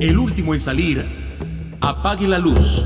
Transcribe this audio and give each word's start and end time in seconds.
El 0.00 0.18
último 0.18 0.54
en 0.54 0.60
salir, 0.60 1.04
apague 1.80 2.26
la 2.26 2.38
luz. 2.38 2.84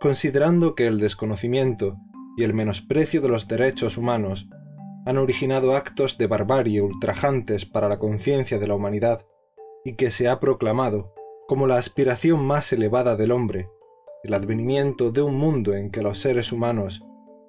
Considerando 0.00 0.74
que 0.74 0.86
el 0.86 0.98
desconocimiento 0.98 1.96
y 2.36 2.44
el 2.44 2.54
menosprecio 2.54 3.20
de 3.20 3.28
los 3.28 3.46
derechos 3.46 3.96
humanos 3.96 4.48
han 5.06 5.18
originado 5.18 5.74
actos 5.74 6.18
de 6.18 6.26
barbarie 6.26 6.82
ultrajantes 6.82 7.64
para 7.64 7.88
la 7.88 7.98
conciencia 7.98 8.58
de 8.58 8.66
la 8.66 8.74
humanidad 8.74 9.26
y 9.84 9.94
que 9.94 10.10
se 10.10 10.28
ha 10.28 10.40
proclamado 10.40 11.14
como 11.46 11.66
la 11.66 11.76
aspiración 11.76 12.44
más 12.44 12.72
elevada 12.72 13.16
del 13.16 13.32
hombre, 13.32 13.70
el 14.24 14.34
advenimiento 14.34 15.12
de 15.12 15.22
un 15.22 15.36
mundo 15.36 15.74
en 15.74 15.90
que 15.90 16.02
los 16.02 16.18
seres 16.18 16.52
humanos, 16.52 17.00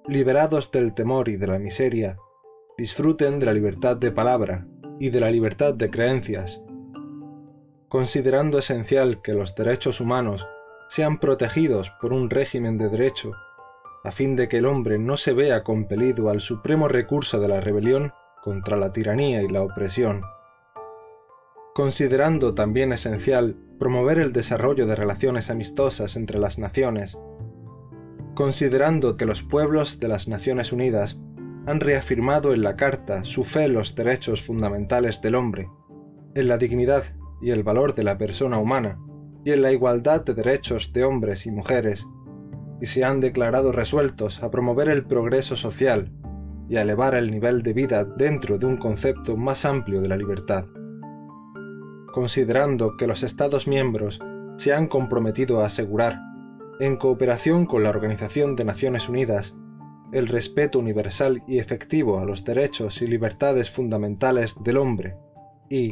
liberados 0.08 0.72
del 0.72 0.94
temor 0.94 1.28
y 1.28 1.38
de 1.38 1.48
la 1.48 1.60
miseria, 1.60 2.18
disfruten 2.80 3.40
de 3.40 3.46
la 3.46 3.54
libertad 3.54 3.98
de 3.98 4.12
palabra 4.12 4.66
y 5.00 5.10
de 5.10 5.20
la 5.20 5.30
libertad 5.30 5.74
de 5.74 5.92
creencias, 5.92 6.62
considerando 7.90 8.58
esencial 8.58 9.22
que 9.22 9.34
los 9.34 9.54
derechos 9.54 10.02
humanos 10.02 10.48
sean 10.88 11.20
protegidos 11.20 11.92
por 12.02 12.14
un 12.14 12.30
régimen 12.30 12.78
de 12.78 12.90
derecho, 12.90 13.34
a 14.04 14.12
fin 14.12 14.36
de 14.36 14.48
que 14.48 14.58
el 14.58 14.66
hombre 14.66 14.98
no 14.98 15.18
se 15.18 15.34
vea 15.34 15.64
compelido 15.64 16.30
al 16.30 16.42
supremo 16.42 16.88
recurso 16.88 17.40
de 17.40 17.50
la 17.50 17.60
rebelión 17.60 18.14
contra 18.42 18.78
la 18.78 18.94
tiranía 18.94 19.42
y 19.44 19.50
la 19.50 19.62
opresión 19.62 20.22
considerando 21.80 22.56
también 22.56 22.92
esencial 22.92 23.56
promover 23.80 24.20
el 24.20 24.34
desarrollo 24.34 24.86
de 24.86 24.98
relaciones 24.98 25.50
amistosas 25.50 26.18
entre 26.18 26.38
las 26.38 26.60
naciones, 26.60 27.18
considerando 28.36 29.16
que 29.16 29.26
los 29.26 29.44
pueblos 29.44 29.98
de 29.98 30.10
las 30.10 30.28
Naciones 30.28 30.74
Unidas 30.74 31.18
han 31.66 31.80
reafirmado 31.80 32.54
en 32.54 32.62
la 32.62 32.76
Carta 32.76 33.24
su 33.26 33.44
fe 33.44 33.66
en 33.66 33.74
los 33.74 33.96
derechos 33.96 34.42
fundamentales 34.42 35.22
del 35.22 35.36
hombre, 35.36 35.70
en 36.36 36.48
la 36.48 36.58
dignidad 36.58 37.04
y 37.42 37.52
el 37.52 37.64
valor 37.64 37.94
de 37.96 38.04
la 38.04 38.18
persona 38.18 38.58
humana, 38.58 39.00
y 39.46 39.52
en 39.52 39.62
la 39.62 39.72
igualdad 39.72 40.26
de 40.26 40.34
derechos 40.34 40.92
de 40.94 41.04
hombres 41.04 41.46
y 41.46 41.52
mujeres, 41.52 42.06
y 42.82 42.88
se 42.88 43.04
han 43.04 43.20
declarado 43.20 43.72
resueltos 43.72 44.42
a 44.44 44.52
promover 44.52 44.90
el 44.90 45.06
progreso 45.06 45.56
social 45.56 46.12
y 46.70 46.78
a 46.78 46.84
elevar 46.84 47.16
el 47.16 47.32
nivel 47.32 47.64
de 47.64 47.74
vida 47.74 48.06
dentro 48.06 48.58
de 48.58 48.66
un 48.66 48.78
concepto 48.78 49.36
más 49.36 49.66
amplio 49.66 50.02
de 50.02 50.08
la 50.08 50.18
libertad. 50.18 50.66
Considerando 52.14 52.96
que 52.98 53.08
los 53.08 53.24
Estados 53.24 53.68
miembros 53.68 54.20
se 54.58 54.74
han 54.74 54.88
comprometido 54.88 55.62
a 55.62 55.68
asegurar, 55.68 56.20
en 56.80 56.96
cooperación 56.96 57.66
con 57.66 57.84
la 57.84 57.90
Organización 57.90 58.56
de 58.56 58.66
Naciones 58.66 59.10
Unidas, 59.10 59.56
el 60.12 60.28
respeto 60.28 60.80
universal 60.80 61.44
y 61.48 61.60
efectivo 61.60 62.20
a 62.20 62.26
los 62.26 62.44
derechos 62.44 63.02
y 63.02 63.08
libertades 63.08 63.70
fundamentales 63.70 64.56
del 64.64 64.78
hombre, 64.78 65.16
y, 65.70 65.92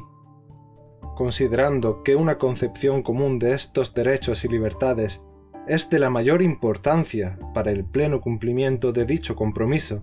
considerando 1.16 2.04
que 2.04 2.16
una 2.16 2.38
concepción 2.38 3.04
común 3.04 3.40
de 3.40 3.54
estos 3.54 3.94
derechos 3.94 4.44
y 4.44 4.48
libertades 4.48 5.22
es 5.68 5.90
de 5.90 6.00
la 6.00 6.10
mayor 6.10 6.42
importancia 6.42 7.38
para 7.54 7.72
el 7.72 7.84
pleno 7.86 8.22
cumplimiento 8.22 8.94
de 8.94 9.06
dicho 9.06 9.36
compromiso, 9.36 10.02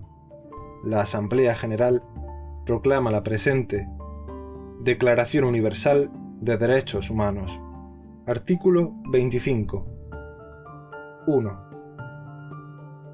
la 0.83 1.01
Asamblea 1.01 1.55
General 1.55 2.03
proclama 2.65 3.11
la 3.11 3.23
presente 3.23 3.87
Declaración 4.81 5.45
Universal 5.45 6.11
de 6.41 6.57
Derechos 6.57 7.09
Humanos. 7.09 7.59
Artículo 8.27 8.93
25. 9.11 9.87
1. 11.27 11.64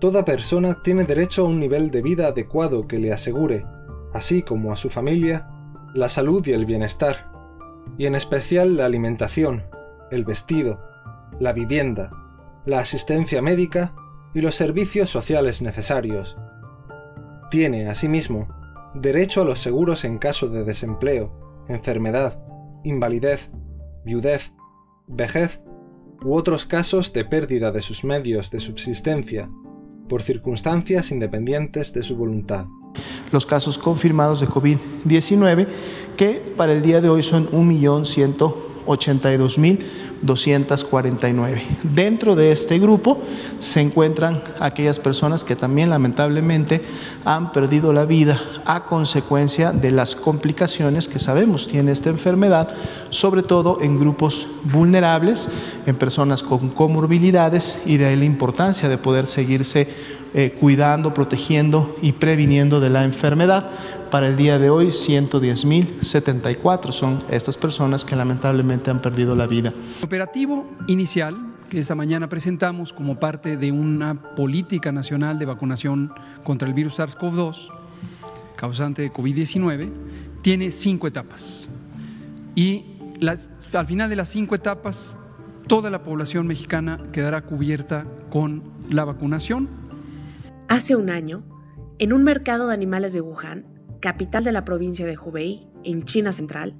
Toda 0.01 0.25
persona 0.25 0.81
tiene 0.81 1.03
derecho 1.03 1.43
a 1.43 1.47
un 1.47 1.59
nivel 1.59 1.91
de 1.91 2.01
vida 2.01 2.25
adecuado 2.25 2.87
que 2.87 2.97
le 2.97 3.13
asegure, 3.13 3.67
así 4.13 4.41
como 4.41 4.73
a 4.73 4.75
su 4.75 4.89
familia, 4.89 5.47
la 5.93 6.09
salud 6.09 6.43
y 6.47 6.53
el 6.53 6.65
bienestar, 6.65 7.29
y 7.99 8.07
en 8.07 8.15
especial 8.15 8.77
la 8.77 8.87
alimentación, 8.87 9.65
el 10.09 10.25
vestido, 10.25 10.81
la 11.39 11.53
vivienda, 11.53 12.09
la 12.65 12.79
asistencia 12.79 13.43
médica 13.43 13.93
y 14.33 14.41
los 14.41 14.55
servicios 14.55 15.11
sociales 15.11 15.61
necesarios. 15.61 16.35
Tiene, 17.51 17.87
asimismo, 17.87 18.47
derecho 18.95 19.43
a 19.43 19.45
los 19.45 19.59
seguros 19.59 20.03
en 20.03 20.17
caso 20.17 20.49
de 20.49 20.63
desempleo, 20.63 21.63
enfermedad, 21.69 22.43
invalidez, 22.83 23.51
viudez, 24.03 24.51
vejez 25.05 25.61
u 26.23 26.33
otros 26.33 26.65
casos 26.65 27.13
de 27.13 27.23
pérdida 27.23 27.71
de 27.71 27.83
sus 27.83 28.03
medios 28.03 28.49
de 28.49 28.61
subsistencia 28.61 29.47
por 30.11 30.21
circunstancias 30.23 31.09
independientes 31.09 31.93
de 31.93 32.03
su 32.03 32.17
voluntad. 32.17 32.65
Los 33.31 33.45
casos 33.45 33.77
confirmados 33.77 34.41
de 34.41 34.47
COVID-19 34.47 35.67
que 36.17 36.53
para 36.57 36.73
el 36.73 36.81
día 36.81 36.99
de 36.99 37.07
hoy 37.07 37.23
son 37.23 37.49
1.182.000 37.51 39.79
249. 40.21 41.63
Dentro 41.83 42.35
de 42.35 42.51
este 42.51 42.79
grupo 42.79 43.19
se 43.59 43.81
encuentran 43.81 44.43
aquellas 44.59 44.99
personas 44.99 45.43
que 45.43 45.55
también 45.55 45.89
lamentablemente 45.89 46.81
han 47.25 47.51
perdido 47.51 47.93
la 47.93 48.05
vida 48.05 48.39
a 48.65 48.85
consecuencia 48.85 49.71
de 49.71 49.91
las 49.91 50.15
complicaciones 50.15 51.07
que 51.07 51.19
sabemos 51.19 51.67
tiene 51.67 51.91
esta 51.91 52.09
enfermedad, 52.09 52.69
sobre 53.09 53.43
todo 53.43 53.79
en 53.81 53.99
grupos 53.99 54.47
vulnerables, 54.63 55.49
en 55.85 55.95
personas 55.95 56.43
con 56.43 56.69
comorbilidades 56.69 57.77
y 57.85 57.97
de 57.97 58.05
ahí 58.05 58.15
la 58.15 58.25
importancia 58.25 58.89
de 58.89 58.97
poder 58.97 59.27
seguirse 59.27 60.20
eh, 60.33 60.55
cuidando, 60.59 61.13
protegiendo 61.13 61.95
y 62.01 62.13
previniendo 62.13 62.79
de 62.79 62.89
la 62.89 63.03
enfermedad 63.03 63.69
para 64.09 64.27
el 64.27 64.37
día 64.37 64.57
de 64.59 64.69
hoy, 64.69 64.87
110.074 64.87 66.91
son 66.91 67.19
estas 67.29 67.57
personas 67.57 68.05
que 68.05 68.15
lamentablemente 68.15 68.91
han 68.91 69.01
perdido 69.01 69.35
la 69.35 69.47
vida. 69.47 69.73
Operativo 70.03 70.69
inicial 70.87 71.37
que 71.69 71.79
esta 71.79 71.95
mañana 71.95 72.27
presentamos 72.27 72.91
como 72.91 73.17
parte 73.17 73.55
de 73.55 73.71
una 73.71 74.35
política 74.35 74.91
nacional 74.91 75.39
de 75.39 75.45
vacunación 75.45 76.11
contra 76.43 76.67
el 76.67 76.73
virus 76.73 76.99
SARS-CoV-2, 76.99 77.69
causante 78.57 79.03
de 79.03 79.13
COVID-19, 79.13 79.89
tiene 80.41 80.71
cinco 80.71 81.07
etapas. 81.07 81.69
Y 82.55 82.83
al 83.73 83.87
final 83.87 84.09
de 84.09 84.17
las 84.17 84.27
cinco 84.27 84.55
etapas, 84.55 85.17
toda 85.67 85.89
la 85.89 86.03
población 86.03 86.45
mexicana 86.45 86.97
quedará 87.13 87.43
cubierta 87.43 88.05
con 88.29 88.63
la 88.89 89.05
vacunación. 89.05 89.80
Hace 90.71 90.95
un 90.95 91.09
año, 91.09 91.43
en 91.99 92.13
un 92.13 92.23
mercado 92.23 92.69
de 92.69 92.73
animales 92.73 93.11
de 93.11 93.19
Wuhan, 93.19 93.65
capital 93.99 94.45
de 94.45 94.53
la 94.53 94.63
provincia 94.63 95.05
de 95.05 95.17
Hubei, 95.17 95.67
en 95.83 96.05
China 96.05 96.31
Central, 96.31 96.77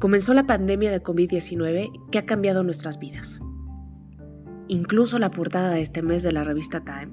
comenzó 0.00 0.34
la 0.34 0.48
pandemia 0.48 0.90
de 0.90 1.00
COVID-19 1.00 2.10
que 2.10 2.18
ha 2.18 2.26
cambiado 2.26 2.64
nuestras 2.64 2.98
vidas. 2.98 3.40
Incluso 4.66 5.20
la 5.20 5.30
portada 5.30 5.70
de 5.70 5.82
este 5.82 6.02
mes 6.02 6.24
de 6.24 6.32
la 6.32 6.42
revista 6.42 6.82
Time 6.82 7.12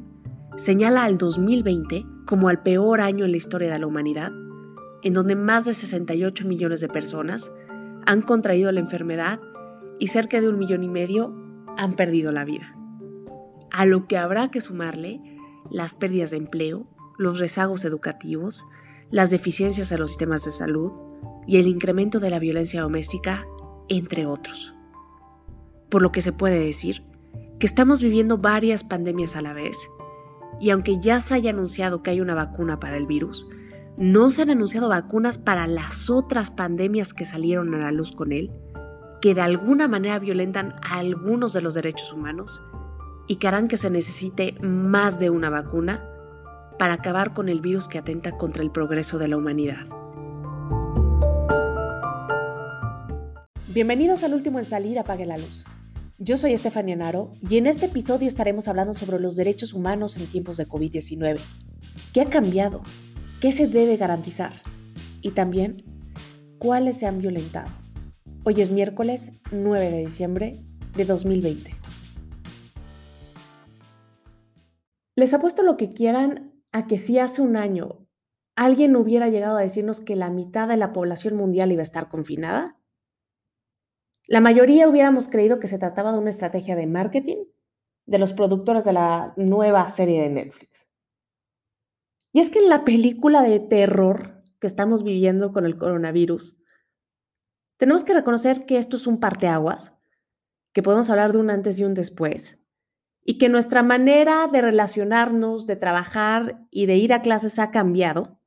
señala 0.55 1.03
al 1.03 1.19
2020 1.19 2.03
como 2.25 2.49
el 2.49 2.57
peor 2.57 2.99
año 2.99 3.25
en 3.25 3.29
la 3.29 3.37
historia 3.37 3.71
de 3.71 3.77
la 3.77 3.85
humanidad, 3.85 4.31
en 5.03 5.13
donde 5.13 5.35
más 5.35 5.65
de 5.65 5.73
68 5.73 6.47
millones 6.47 6.81
de 6.81 6.87
personas 6.87 7.51
han 8.07 8.23
contraído 8.23 8.71
la 8.71 8.79
enfermedad 8.79 9.39
y 9.99 10.07
cerca 10.07 10.41
de 10.41 10.49
un 10.49 10.57
millón 10.57 10.83
y 10.83 10.89
medio 10.89 11.35
han 11.77 11.93
perdido 11.93 12.31
la 12.31 12.45
vida. 12.45 12.75
A 13.71 13.85
lo 13.85 14.07
que 14.07 14.17
habrá 14.17 14.49
que 14.49 14.59
sumarle 14.59 15.21
las 15.73 15.95
pérdidas 15.95 16.29
de 16.29 16.37
empleo, 16.37 16.87
los 17.17 17.39
rezagos 17.39 17.83
educativos, 17.83 18.65
las 19.09 19.31
deficiencias 19.31 19.91
en 19.91 19.99
los 19.99 20.11
sistemas 20.11 20.45
de 20.45 20.51
salud 20.51 20.93
y 21.45 21.57
el 21.57 21.67
incremento 21.67 22.19
de 22.19 22.29
la 22.29 22.39
violencia 22.39 22.81
doméstica, 22.81 23.45
entre 23.89 24.25
otros. 24.25 24.75
Por 25.89 26.01
lo 26.01 26.11
que 26.11 26.21
se 26.21 26.31
puede 26.31 26.59
decir 26.59 27.03
que 27.59 27.67
estamos 27.67 28.01
viviendo 28.01 28.37
varias 28.37 28.83
pandemias 28.83 29.35
a 29.35 29.41
la 29.41 29.53
vez, 29.53 29.77
y 30.59 30.69
aunque 30.69 30.99
ya 30.99 31.19
se 31.19 31.33
haya 31.33 31.49
anunciado 31.49 32.03
que 32.03 32.11
hay 32.11 32.21
una 32.21 32.35
vacuna 32.35 32.79
para 32.79 32.97
el 32.97 33.07
virus, 33.07 33.45
no 33.97 34.29
se 34.29 34.43
han 34.43 34.49
anunciado 34.49 34.89
vacunas 34.89 35.37
para 35.37 35.67
las 35.67 36.09
otras 36.09 36.49
pandemias 36.49 37.13
que 37.13 37.25
salieron 37.25 37.73
a 37.73 37.79
la 37.79 37.91
luz 37.91 38.11
con 38.11 38.31
él, 38.31 38.51
que 39.21 39.33
de 39.33 39.41
alguna 39.41 39.87
manera 39.87 40.19
violentan 40.19 40.75
a 40.83 40.99
algunos 40.99 41.53
de 41.53 41.61
los 41.61 41.73
derechos 41.73 42.11
humanos 42.11 42.61
y 43.27 43.37
que 43.37 43.47
harán 43.47 43.67
que 43.67 43.77
se 43.77 43.89
necesite 43.89 44.55
más 44.61 45.19
de 45.19 45.29
una 45.29 45.49
vacuna 45.49 46.03
para 46.77 46.95
acabar 46.95 47.33
con 47.33 47.49
el 47.49 47.61
virus 47.61 47.87
que 47.87 47.97
atenta 47.97 48.37
contra 48.37 48.63
el 48.63 48.71
progreso 48.71 49.17
de 49.17 49.27
la 49.27 49.37
humanidad. 49.37 49.85
Bienvenidos 53.67 54.23
al 54.23 54.33
último 54.33 54.59
en 54.59 54.65
salir, 54.65 54.99
apague 54.99 55.25
la 55.25 55.37
luz. 55.37 55.65
Yo 56.19 56.37
soy 56.37 56.53
Estefania 56.53 56.95
Naro 56.95 57.31
y 57.49 57.57
en 57.57 57.67
este 57.67 57.87
episodio 57.87 58.27
estaremos 58.27 58.67
hablando 58.67 58.93
sobre 58.93 59.19
los 59.19 59.35
derechos 59.35 59.73
humanos 59.73 60.17
en 60.17 60.27
tiempos 60.27 60.57
de 60.57 60.67
COVID-19. 60.67 61.39
¿Qué 62.13 62.21
ha 62.21 62.25
cambiado? 62.25 62.81
¿Qué 63.41 63.51
se 63.51 63.67
debe 63.67 63.97
garantizar? 63.97 64.53
Y 65.21 65.31
también, 65.31 65.83
¿cuáles 66.59 66.99
se 66.99 67.07
han 67.07 67.19
violentado? 67.19 67.69
Hoy 68.43 68.61
es 68.61 68.71
miércoles 68.71 69.31
9 69.51 69.89
de 69.89 70.05
diciembre 70.05 70.63
de 70.95 71.05
2020. 71.05 71.82
Les 75.15 75.33
apuesto 75.33 75.63
lo 75.63 75.77
que 75.77 75.93
quieran 75.93 76.63
a 76.71 76.87
que 76.87 76.97
si 76.97 77.19
hace 77.19 77.41
un 77.41 77.55
año 77.55 78.03
¿alguien 78.55 78.95
hubiera 78.95 79.29
llegado 79.29 79.57
a 79.57 79.61
decirnos 79.61 80.01
que 80.01 80.15
la 80.15 80.29
mitad 80.29 80.67
de 80.67 80.77
la 80.77 80.93
población 80.93 81.35
mundial 81.35 81.71
iba 81.71 81.81
a 81.81 81.83
estar 81.83 82.09
confinada? 82.09 82.77
La 84.27 84.41
mayoría 84.41 84.87
hubiéramos 84.87 85.27
creído 85.27 85.59
que 85.59 85.67
se 85.67 85.79
trataba 85.79 86.11
de 86.11 86.19
una 86.19 86.29
estrategia 86.29 86.75
de 86.75 86.87
marketing 86.87 87.45
de 88.05 88.19
los 88.19 88.33
productores 88.33 88.83
de 88.83 88.93
la 88.93 89.33
nueva 89.37 89.87
serie 89.87 90.21
de 90.21 90.29
Netflix. 90.29 90.89
Y 92.31 92.39
es 92.39 92.49
que 92.49 92.59
en 92.59 92.69
la 92.69 92.83
película 92.83 93.41
de 93.41 93.59
terror 93.59 94.43
que 94.59 94.67
estamos 94.67 95.03
viviendo 95.03 95.51
con 95.51 95.65
el 95.65 95.77
coronavirus, 95.77 96.63
tenemos 97.77 98.03
que 98.03 98.13
reconocer 98.13 98.65
que 98.65 98.77
esto 98.77 98.95
es 98.95 99.07
un 99.07 99.19
parteaguas, 99.19 100.01
que 100.73 100.83
podemos 100.83 101.09
hablar 101.09 101.33
de 101.33 101.39
un 101.39 101.49
antes 101.49 101.79
y 101.79 101.83
un 101.83 101.93
después, 101.93 102.62
y 103.25 103.37
que 103.37 103.49
nuestra 103.49 103.83
manera 103.83 104.47
de 104.51 104.61
relacionarnos, 104.61 105.65
de 105.65 105.75
trabajar 105.75 106.65
y 106.71 106.85
de 106.85 106.97
ir 106.97 107.13
a 107.13 107.21
clases 107.21 107.59
ha 107.59 107.71
cambiado, 107.71 108.39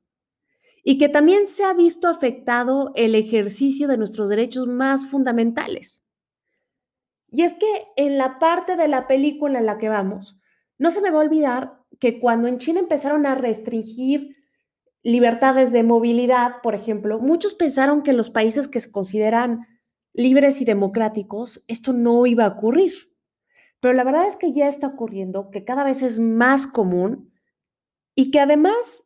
y 0.83 0.97
que 0.97 1.09
también 1.09 1.47
se 1.47 1.63
ha 1.63 1.73
visto 1.73 2.07
afectado 2.07 2.93
el 2.95 3.15
ejercicio 3.15 3.87
de 3.87 3.97
nuestros 3.97 4.29
derechos 4.29 4.67
más 4.67 5.05
fundamentales. 5.05 6.03
Y 7.29 7.41
es 7.43 7.53
que 7.53 7.65
en 7.97 8.17
la 8.17 8.39
parte 8.39 8.75
de 8.75 8.87
la 8.87 9.07
película 9.07 9.59
en 9.59 9.65
la 9.65 9.77
que 9.77 9.89
vamos, 9.89 10.39
no 10.77 10.91
se 10.91 11.01
me 11.01 11.09
va 11.09 11.17
a 11.19 11.23
olvidar 11.23 11.83
que 11.99 12.19
cuando 12.19 12.47
en 12.47 12.59
China 12.59 12.79
empezaron 12.79 13.25
a 13.25 13.35
restringir 13.35 14.35
libertades 15.03 15.71
de 15.71 15.83
movilidad, 15.83 16.61
por 16.61 16.75
ejemplo, 16.75 17.19
muchos 17.19 17.53
pensaron 17.53 18.01
que 18.01 18.11
en 18.11 18.17
los 18.17 18.29
países 18.29 18.67
que 18.67 18.79
se 18.79 18.91
consideran 18.91 19.65
libres 20.13 20.61
y 20.61 20.65
democráticos 20.65 21.63
esto 21.67 21.93
no 21.93 22.25
iba 22.25 22.45
a 22.45 22.49
ocurrir. 22.49 22.93
Pero 23.79 23.93
la 23.93 24.03
verdad 24.03 24.27
es 24.27 24.35
que 24.35 24.53
ya 24.53 24.67
está 24.67 24.87
ocurriendo, 24.87 25.49
que 25.51 25.63
cada 25.63 25.83
vez 25.83 26.01
es 26.01 26.19
más 26.19 26.67
común 26.67 27.33
y 28.15 28.31
que 28.31 28.39
además 28.39 29.05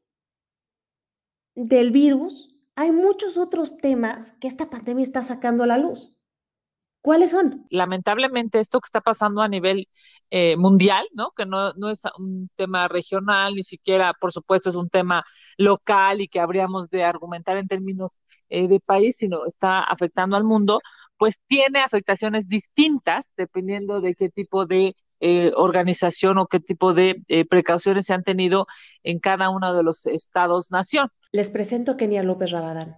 del 1.56 1.92
virus 1.92 2.56
hay 2.76 2.92
muchos 2.92 3.38
otros 3.38 3.78
temas 3.78 4.32
que 4.40 4.48
esta 4.48 4.70
pandemia 4.70 5.04
está 5.04 5.22
sacando 5.22 5.64
a 5.64 5.68
la 5.68 5.78
luz. 5.78 6.14
¿Cuáles 7.02 7.32
son? 7.32 7.66
Lamentablemente 7.72 8.60
esto 8.60 8.80
que 8.80 8.86
está 8.86 9.02
pasando 9.02 9.42
a 9.42 9.48
nivel 9.48 9.90
eh, 10.30 10.56
mundial, 10.56 11.08
¿no? 11.14 11.32
Que 11.32 11.48
no, 11.48 11.74
no 11.74 11.90
es 11.90 12.04
un 12.20 12.50
tema 12.56 12.88
regional, 12.88 13.56
ni 13.56 13.64
siquiera, 13.64 14.14
por 14.14 14.32
supuesto, 14.32 14.70
es 14.70 14.76
un 14.76 14.88
tema 14.88 15.24
local 15.58 16.22
y 16.22 16.28
que 16.28 16.40
habríamos 16.40 16.90
de 16.92 17.04
argumentar 17.04 17.58
en 17.58 17.68
términos 17.68 18.20
eh, 18.50 18.68
de 18.68 18.80
país, 18.80 19.18
sino 19.18 19.48
está 19.48 19.80
afectando 19.82 20.36
al 20.38 20.44
mundo, 20.44 20.80
pues 21.22 21.36
tiene 21.46 21.82
afectaciones 21.82 22.48
distintas 22.48 23.32
dependiendo 23.38 24.02
de 24.02 24.16
qué 24.16 24.30
tipo 24.30 24.66
de 24.66 24.96
eh, 25.20 25.52
organización 25.56 26.40
o 26.40 26.48
qué 26.48 26.60
tipo 26.60 26.96
de 26.96 27.22
precauciones 27.48 28.08
se 28.08 28.16
han 28.16 28.24
tenido 28.24 28.66
en 29.04 29.20
cada 29.20 29.52
uno 29.52 29.76
de 29.76 29.84
los 29.84 30.08
estados-nación. 30.08 31.10
Les 31.32 31.52
presento 31.52 31.92
a 31.92 31.98
Kenia 31.98 32.24
López 32.24 32.50
Rabadán 32.50 32.96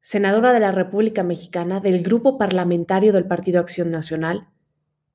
senadora 0.00 0.52
de 0.52 0.60
la 0.60 0.70
República 0.70 1.24
Mexicana 1.24 1.80
del 1.80 2.02
Grupo 2.02 2.38
Parlamentario 2.38 3.12
del 3.12 3.26
Partido 3.26 3.60
Acción 3.60 3.90
Nacional 3.90 4.48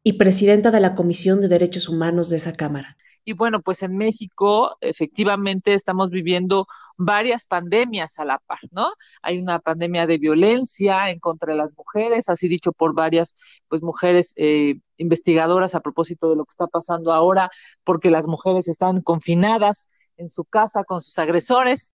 y 0.03 0.13
presidenta 0.13 0.69
de 0.71 0.81
la 0.81 0.95
Comisión 0.95 1.39
de 1.39 1.47
Derechos 1.47 1.87
Humanos 1.87 2.29
de 2.29 2.35
esa 2.35 2.51
Cámara. 2.51 2.97
Y 3.25 3.33
bueno, 3.33 3.61
pues 3.61 3.83
en 3.83 3.95
México 3.95 4.77
efectivamente 4.81 5.73
estamos 5.73 6.09
viviendo 6.09 6.67
varias 6.97 7.45
pandemias 7.45 8.19
a 8.19 8.25
la 8.25 8.39
par, 8.39 8.59
¿no? 8.71 8.93
Hay 9.21 9.39
una 9.39 9.59
pandemia 9.59 10.07
de 10.07 10.17
violencia 10.17 11.09
en 11.09 11.19
contra 11.19 11.53
de 11.53 11.57
las 11.57 11.75
mujeres, 11.77 12.29
así 12.29 12.47
dicho 12.47 12.71
por 12.71 12.93
varias 12.93 13.35
pues 13.67 13.81
mujeres 13.81 14.33
eh, 14.35 14.79
investigadoras 14.97 15.75
a 15.75 15.81
propósito 15.81 16.29
de 16.29 16.35
lo 16.35 16.45
que 16.45 16.51
está 16.51 16.67
pasando 16.67 17.13
ahora, 17.13 17.49
porque 17.83 18.11
las 18.11 18.27
mujeres 18.27 18.67
están 18.67 19.01
confinadas 19.01 19.87
en 20.17 20.29
su 20.29 20.45
casa 20.45 20.83
con 20.83 21.01
sus 21.01 21.17
agresores. 21.19 21.91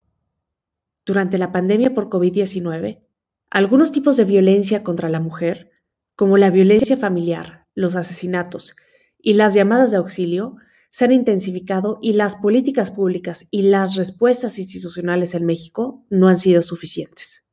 Durante 1.04 1.38
la 1.38 1.52
pandemia 1.52 1.94
por 1.94 2.10
COVID-19, 2.10 3.00
algunos 3.50 3.92
tipos 3.92 4.16
de 4.16 4.24
violencia 4.24 4.82
contra 4.82 5.08
la 5.08 5.20
mujer, 5.20 5.70
como 6.16 6.36
la 6.36 6.50
violencia 6.50 6.96
familiar, 6.96 7.66
los 7.74 7.94
asesinatos 7.94 8.76
y 9.18 9.34
las 9.34 9.54
llamadas 9.54 9.90
de 9.90 9.98
auxilio, 9.98 10.56
se 10.90 11.04
han 11.04 11.12
intensificado 11.12 11.98
y 12.02 12.14
las 12.14 12.36
políticas 12.36 12.90
públicas 12.90 13.46
y 13.50 13.62
las 13.62 13.96
respuestas 13.96 14.58
institucionales 14.58 15.34
en 15.34 15.44
México 15.44 16.04
no 16.10 16.28
han 16.28 16.38
sido 16.38 16.62
suficientes. 16.62 17.44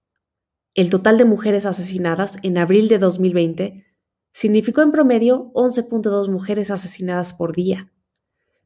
El 0.73 0.89
total 0.89 1.17
de 1.17 1.25
mujeres 1.25 1.65
asesinadas 1.65 2.37
en 2.43 2.57
abril 2.57 2.87
de 2.87 2.99
2020 2.99 3.85
significó 4.31 4.81
en 4.81 4.91
promedio 4.91 5.51
11.2 5.53 6.29
mujeres 6.29 6.69
asesinadas 6.71 7.33
por 7.33 7.55
día, 7.55 7.93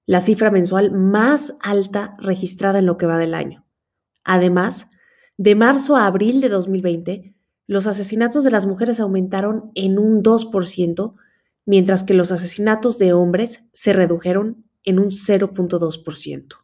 la 0.07 0.19
cifra 0.19 0.49
mensual 0.49 0.91
más 0.91 1.55
alta 1.61 2.15
registrada 2.17 2.79
en 2.79 2.87
lo 2.87 2.97
que 2.97 3.05
va 3.05 3.19
del 3.19 3.35
año. 3.35 3.67
Además, 4.23 4.89
de 5.37 5.53
marzo 5.53 5.95
a 5.95 6.07
abril 6.07 6.41
de 6.41 6.49
2020, 6.49 7.35
los 7.67 7.85
asesinatos 7.85 8.43
de 8.43 8.49
las 8.49 8.65
mujeres 8.65 8.99
aumentaron 8.99 9.71
en 9.75 9.99
un 9.99 10.23
2%, 10.23 11.13
mientras 11.69 12.01
que 12.01 12.15
los 12.15 12.31
asesinatos 12.31 12.97
de 12.97 13.13
hombres 13.13 13.69
se 13.73 13.93
redujeron 13.93 14.65
en 14.83 14.97
un 14.97 15.11
0.2%. 15.11 16.55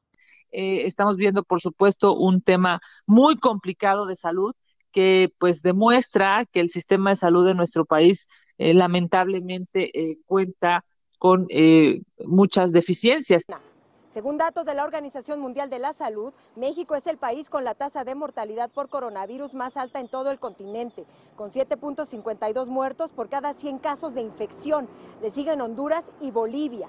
Eh, 0.51 0.87
estamos 0.87 1.15
viendo, 1.15 1.43
por 1.43 1.61
supuesto, 1.61 2.17
un 2.17 2.41
tema 2.41 2.81
muy 3.05 3.37
complicado 3.37 4.07
de 4.07 4.15
salud 4.15 4.55
que 4.91 5.31
pues 5.37 5.61
demuestra 5.61 6.47
que 6.51 6.59
el 6.59 6.71
sistema 6.71 7.11
de 7.11 7.17
salud 7.17 7.45
de 7.45 7.53
nuestro 7.53 7.85
país 7.85 8.25
eh, 8.57 8.73
lamentablemente 8.73 9.91
eh, 9.93 10.17
cuenta 10.25 10.83
con 11.19 11.47
muchas 12.25 12.71
deficiencias. 12.71 13.45
Según 14.15 14.37
datos 14.37 14.63
de 14.63 14.73
la 14.73 14.85
Organización 14.85 15.41
Mundial 15.41 15.69
de 15.69 15.77
la 15.77 15.91
Salud, 15.91 16.31
México 16.55 16.95
es 16.95 17.05
el 17.05 17.17
país 17.17 17.49
con 17.49 17.65
la 17.65 17.75
tasa 17.75 18.05
de 18.05 18.15
mortalidad 18.15 18.71
por 18.71 18.87
coronavirus 18.87 19.53
más 19.53 19.75
alta 19.75 19.99
en 19.99 20.07
todo 20.07 20.31
el 20.31 20.39
continente, 20.39 21.03
con 21.35 21.51
7.52 21.51 22.67
muertos 22.67 23.11
por 23.11 23.27
cada 23.27 23.55
100 23.55 23.79
casos 23.79 24.13
de 24.13 24.21
infección. 24.21 24.87
Le 25.21 25.31
siguen 25.31 25.59
Honduras 25.59 26.05
y 26.21 26.31
Bolivia. 26.31 26.87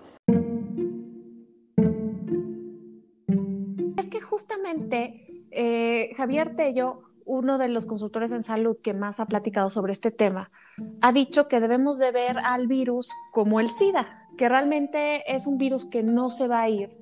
Es 3.99 4.09
que 4.09 4.21
justamente 4.21 5.49
eh, 5.51 6.15
Javier 6.17 6.55
Tello 6.55 7.03
uno 7.25 7.59
de 7.59 7.67
los 7.67 7.87
consultores 7.87 8.31
en 8.31 8.45
salud 8.45 8.77
que 8.81 8.95
más 8.95 9.19
ha 9.19 9.27
platicado 9.27 9.69
sobre 9.69 9.91
este 9.91 10.13
tema, 10.13 10.53
ha 11.01 11.11
dicho 11.11 11.49
que 11.49 11.59
debemos 11.59 11.99
de 11.99 12.13
ver 12.13 12.39
al 12.39 12.69
virus 12.69 13.11
como 13.33 13.59
el 13.59 13.69
SIDA, 13.69 14.29
que 14.39 14.49
realmente 14.49 15.35
es 15.35 15.49
un 15.49 15.59
virus 15.59 15.87
que 15.87 16.05
no 16.05 16.31
se 16.31 16.47
va 16.47 16.63
a 16.63 16.69
ir, 16.69 16.97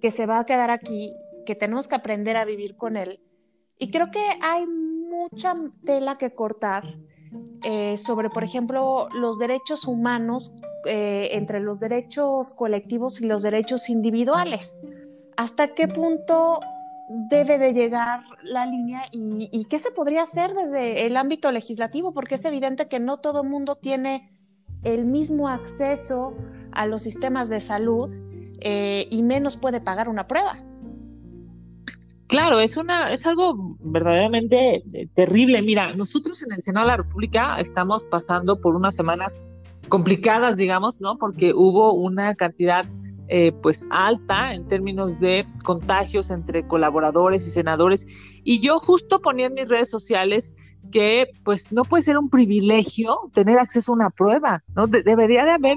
que 0.00 0.10
se 0.10 0.26
va 0.26 0.38
a 0.38 0.46
quedar 0.46 0.70
aquí, 0.70 1.12
que 1.46 1.54
tenemos 1.54 1.88
que 1.88 1.94
aprender 1.94 2.36
a 2.36 2.44
vivir 2.44 2.76
con 2.76 2.96
él. 2.96 3.20
Y 3.78 3.90
creo 3.90 4.10
que 4.10 4.24
hay 4.42 4.66
mucha 4.66 5.56
tela 5.84 6.16
que 6.16 6.34
cortar 6.34 6.84
eh, 7.62 7.98
sobre, 7.98 8.30
por 8.30 8.44
ejemplo, 8.44 9.08
los 9.14 9.38
derechos 9.38 9.86
humanos 9.86 10.54
eh, 10.86 11.30
entre 11.32 11.60
los 11.60 11.80
derechos 11.80 12.50
colectivos 12.50 13.20
y 13.20 13.26
los 13.26 13.42
derechos 13.42 13.88
individuales. 13.88 14.74
¿Hasta 15.36 15.74
qué 15.74 15.88
punto 15.88 16.60
debe 17.28 17.58
de 17.58 17.72
llegar 17.72 18.22
la 18.42 18.66
línea 18.66 19.02
y, 19.10 19.48
y, 19.52 19.64
qué 19.64 19.78
se 19.78 19.90
podría 19.90 20.22
hacer 20.22 20.54
desde 20.54 21.06
el 21.06 21.16
ámbito 21.16 21.50
legislativo? 21.50 22.12
Porque 22.12 22.36
es 22.36 22.44
evidente 22.44 22.86
que 22.86 23.00
no 23.00 23.18
todo 23.18 23.44
mundo 23.44 23.76
tiene 23.76 24.30
el 24.84 25.06
mismo 25.06 25.48
acceso 25.48 26.34
a 26.72 26.86
los 26.86 27.02
sistemas 27.02 27.48
de 27.48 27.60
salud 27.60 28.10
eh, 28.60 29.06
y 29.10 29.22
menos 29.22 29.56
puede 29.56 29.80
pagar 29.80 30.08
una 30.08 30.26
prueba. 30.26 30.58
Claro, 32.30 32.60
es 32.60 32.76
una, 32.76 33.12
es 33.12 33.26
algo 33.26 33.76
verdaderamente 33.80 34.84
eh, 34.92 35.08
terrible. 35.14 35.62
Mira, 35.62 35.94
nosotros 35.94 36.42
en 36.44 36.52
el 36.52 36.62
Senado 36.62 36.86
de 36.86 36.92
la 36.92 36.96
República 36.98 37.58
estamos 37.58 38.04
pasando 38.04 38.60
por 38.60 38.76
unas 38.76 38.94
semanas 38.94 39.40
complicadas, 39.88 40.56
digamos, 40.56 41.00
¿no? 41.00 41.18
Porque 41.18 41.52
hubo 41.52 41.92
una 41.92 42.36
cantidad 42.36 42.86
eh, 43.32 43.52
pues 43.62 43.86
alta 43.90 44.54
en 44.54 44.66
términos 44.68 45.18
de 45.20 45.46
contagios 45.64 46.30
entre 46.30 46.66
colaboradores 46.66 47.46
y 47.46 47.50
senadores. 47.50 48.06
Y 48.44 48.60
yo 48.60 48.78
justo 48.78 49.20
ponía 49.20 49.46
en 49.46 49.54
mis 49.54 49.68
redes 49.68 49.90
sociales 49.90 50.54
que 50.90 51.26
pues 51.44 51.72
no 51.72 51.82
puede 51.82 52.02
ser 52.02 52.16
un 52.16 52.30
privilegio 52.30 53.30
tener 53.32 53.58
acceso 53.58 53.92
a 53.92 53.94
una 53.94 54.10
prueba, 54.10 54.62
¿no? 54.74 54.86
debería 54.86 55.44
de 55.44 55.50
haber 55.50 55.76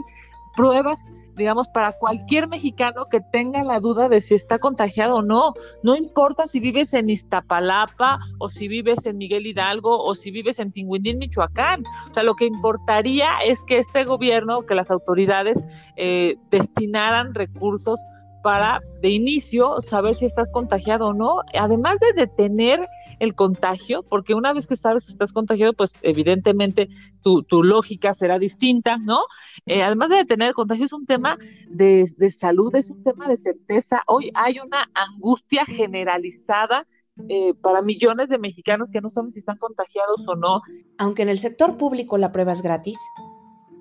pruebas 0.55 1.07
digamos, 1.35 1.67
para 1.67 1.93
cualquier 1.93 2.47
mexicano 2.47 3.07
que 3.09 3.21
tenga 3.21 3.63
la 3.63 3.79
duda 3.79 4.09
de 4.09 4.21
si 4.21 4.35
está 4.35 4.59
contagiado 4.59 5.17
o 5.17 5.21
no. 5.21 5.53
No 5.83 5.95
importa 5.95 6.47
si 6.47 6.59
vives 6.59 6.93
en 6.93 7.09
Iztapalapa 7.09 8.19
o 8.39 8.49
si 8.49 8.67
vives 8.67 9.05
en 9.05 9.17
Miguel 9.17 9.47
Hidalgo 9.47 10.03
o 10.03 10.15
si 10.15 10.31
vives 10.31 10.59
en 10.59 10.71
Tinguindín, 10.71 11.19
Michoacán. 11.19 11.83
O 12.09 12.13
sea, 12.13 12.23
lo 12.23 12.35
que 12.35 12.45
importaría 12.45 13.37
es 13.45 13.63
que 13.63 13.77
este 13.77 14.03
gobierno, 14.03 14.63
que 14.63 14.75
las 14.75 14.91
autoridades 14.91 15.63
eh, 15.95 16.35
destinaran 16.49 17.33
recursos 17.33 17.99
para 18.43 18.81
de 19.01 19.09
inicio 19.09 19.81
saber 19.81 20.15
si 20.15 20.25
estás 20.25 20.51
contagiado 20.51 21.07
o 21.07 21.13
no, 21.13 21.41
además 21.59 21.99
de 21.99 22.13
detener 22.13 22.87
el 23.19 23.33
contagio, 23.33 24.03
porque 24.03 24.35
una 24.35 24.53
vez 24.53 24.67
que 24.67 24.75
sabes 24.75 25.05
que 25.05 25.11
estás 25.11 25.33
contagiado, 25.33 25.73
pues 25.73 25.93
evidentemente 26.01 26.89
tu, 27.21 27.43
lógica 27.63 28.13
será 28.13 28.37
distinta, 28.37 28.97
¿no? 28.97 29.21
Eh, 29.65 29.81
además 29.81 30.09
de 30.09 30.17
detener 30.17 30.49
el 30.49 30.53
contagio, 30.53 30.85
es 30.85 30.93
un 30.93 31.05
tema 31.05 31.37
de, 31.69 32.05
salud, 32.29 32.75
es 32.75 32.89
un 32.89 33.01
tema 33.01 33.27
de 33.27 33.37
certeza. 33.37 34.03
Hoy 34.07 34.29
hay 34.35 34.59
una 34.59 34.89
angustia 34.93 35.65
generalizada 35.65 36.85
eh, 37.29 37.53
para 37.61 37.81
millones 37.81 38.27
de 38.27 38.39
mexicanos 38.39 38.89
que 38.91 38.99
no 38.99 39.09
saben 39.09 39.31
si 39.31 39.39
están 39.39 39.57
contagiados 39.57 40.27
o 40.27 40.35
no. 40.35 40.61
Aunque 40.97 41.21
en 41.21 41.29
el 41.29 41.39
sector 41.39 41.77
público 41.77 42.17
la 42.17 42.31
prueba 42.31 42.51
es 42.51 42.61
gratis, 42.61 42.99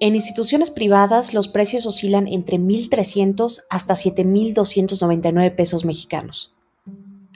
en 0.03 0.17
instituciones 0.17 0.73
privadas 0.73 1.33
los 1.33 1.47
precios 1.47 1.87
oscilan 1.87 2.27
entre 2.27 2.59
1.300 2.59 3.63
hasta 3.71 3.95
7.299 3.95 5.55
pesos 5.55 5.85
mexicanos. 5.85 6.57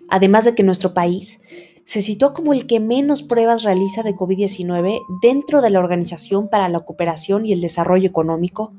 Además 0.08 0.46
de 0.46 0.56
que 0.56 0.64
nuestro 0.64 0.92
país 0.92 1.38
se 1.84 2.02
situó 2.02 2.34
como 2.34 2.52
el 2.52 2.66
que 2.66 2.80
menos 2.80 3.22
pruebas 3.22 3.62
realiza 3.62 4.02
de 4.02 4.16
COVID-19 4.16 4.98
dentro 5.22 5.62
de 5.62 5.70
la 5.70 5.78
Organización 5.78 6.48
para 6.48 6.68
la 6.68 6.80
Cooperación 6.80 7.46
y 7.46 7.52
el 7.52 7.60
Desarrollo 7.60 8.08
Económico, 8.08 8.72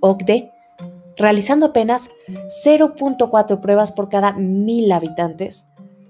OCDE, 0.00 0.50
realizando 1.18 1.66
apenas 1.66 2.08
0.4 2.64 3.60
pruebas 3.60 3.92
por 3.92 4.08
cada 4.08 4.32
mil 4.32 4.90
habitantes, 4.90 5.66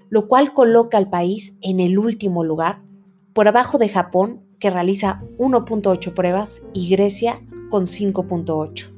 lo 0.07 0.29
cual 0.29 0.53
coloca 0.53 0.97
al 0.97 1.09
país 1.09 1.57
en 1.61 1.81
el 1.81 1.99
último 1.99 2.45
lugar, 2.45 2.81
por 3.33 3.49
abajo 3.49 3.77
de 3.77 3.89
Japón, 3.89 4.44
que 4.65 4.71
realiza 4.71 5.21
1.8 5.37 6.15
pruebas, 6.15 6.65
y 6.73 6.89
Grecia 6.89 7.39
con 7.69 7.83
5.8. 7.83 8.91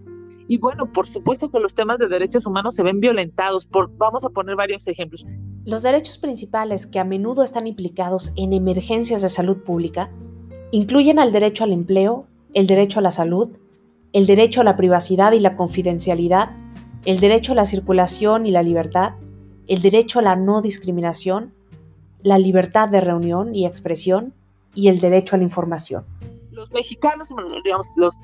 Y 0.47 0.59
bueno, 0.59 0.93
por 0.93 1.09
supuesto 1.09 1.51
que 1.51 1.59
los 1.59 1.75
temas 1.75 1.99
de 1.99 2.07
derechos 2.07 2.45
humanos 2.45 2.73
se 2.73 2.83
ven 2.83 3.01
violentados. 3.01 3.65
Por, 3.65 3.91
vamos 3.97 4.23
a 4.23 4.29
poner 4.29 4.55
varios 4.55 4.87
ejemplos. 4.87 5.25
Los 5.65 5.81
derechos 5.81 6.19
principales 6.19 6.87
que 6.87 6.99
a 6.99 7.03
menudo 7.03 7.43
están 7.43 7.67
implicados 7.67 8.31
en 8.37 8.53
emergencias 8.53 9.21
de 9.21 9.27
salud 9.27 9.57
pública 9.65 10.09
incluyen 10.71 11.19
al 11.19 11.33
derecho 11.33 11.65
al 11.65 11.73
empleo, 11.73 12.27
el 12.53 12.65
derecho 12.65 12.99
a 12.99 13.01
la 13.01 13.11
salud, 13.11 13.49
el 14.13 14.25
derecho 14.25 14.61
a 14.61 14.63
la 14.63 14.77
privacidad 14.77 15.33
y 15.33 15.41
la 15.41 15.57
confidencialidad, 15.57 16.55
el 17.03 17.19
derecho 17.19 17.51
a 17.51 17.55
la 17.55 17.65
circulación 17.65 18.45
y 18.45 18.51
la 18.51 18.63
libertad, 18.63 19.15
el 19.67 19.81
derecho 19.81 20.19
a 20.19 20.21
la 20.21 20.37
no 20.37 20.61
discriminación, 20.61 21.53
la 22.23 22.37
libertad 22.37 22.87
de 22.87 23.01
reunión 23.01 23.53
y 23.53 23.65
expresión 23.65 24.33
y 24.77 24.89
el 24.89 24.99
derecho 24.99 25.35
a 25.35 25.39
la 25.39 25.43
información. 25.43 26.05
Los 26.51 26.71
mexicanos, 26.71 27.29
digamos, 27.63 27.87
los, 27.95 28.15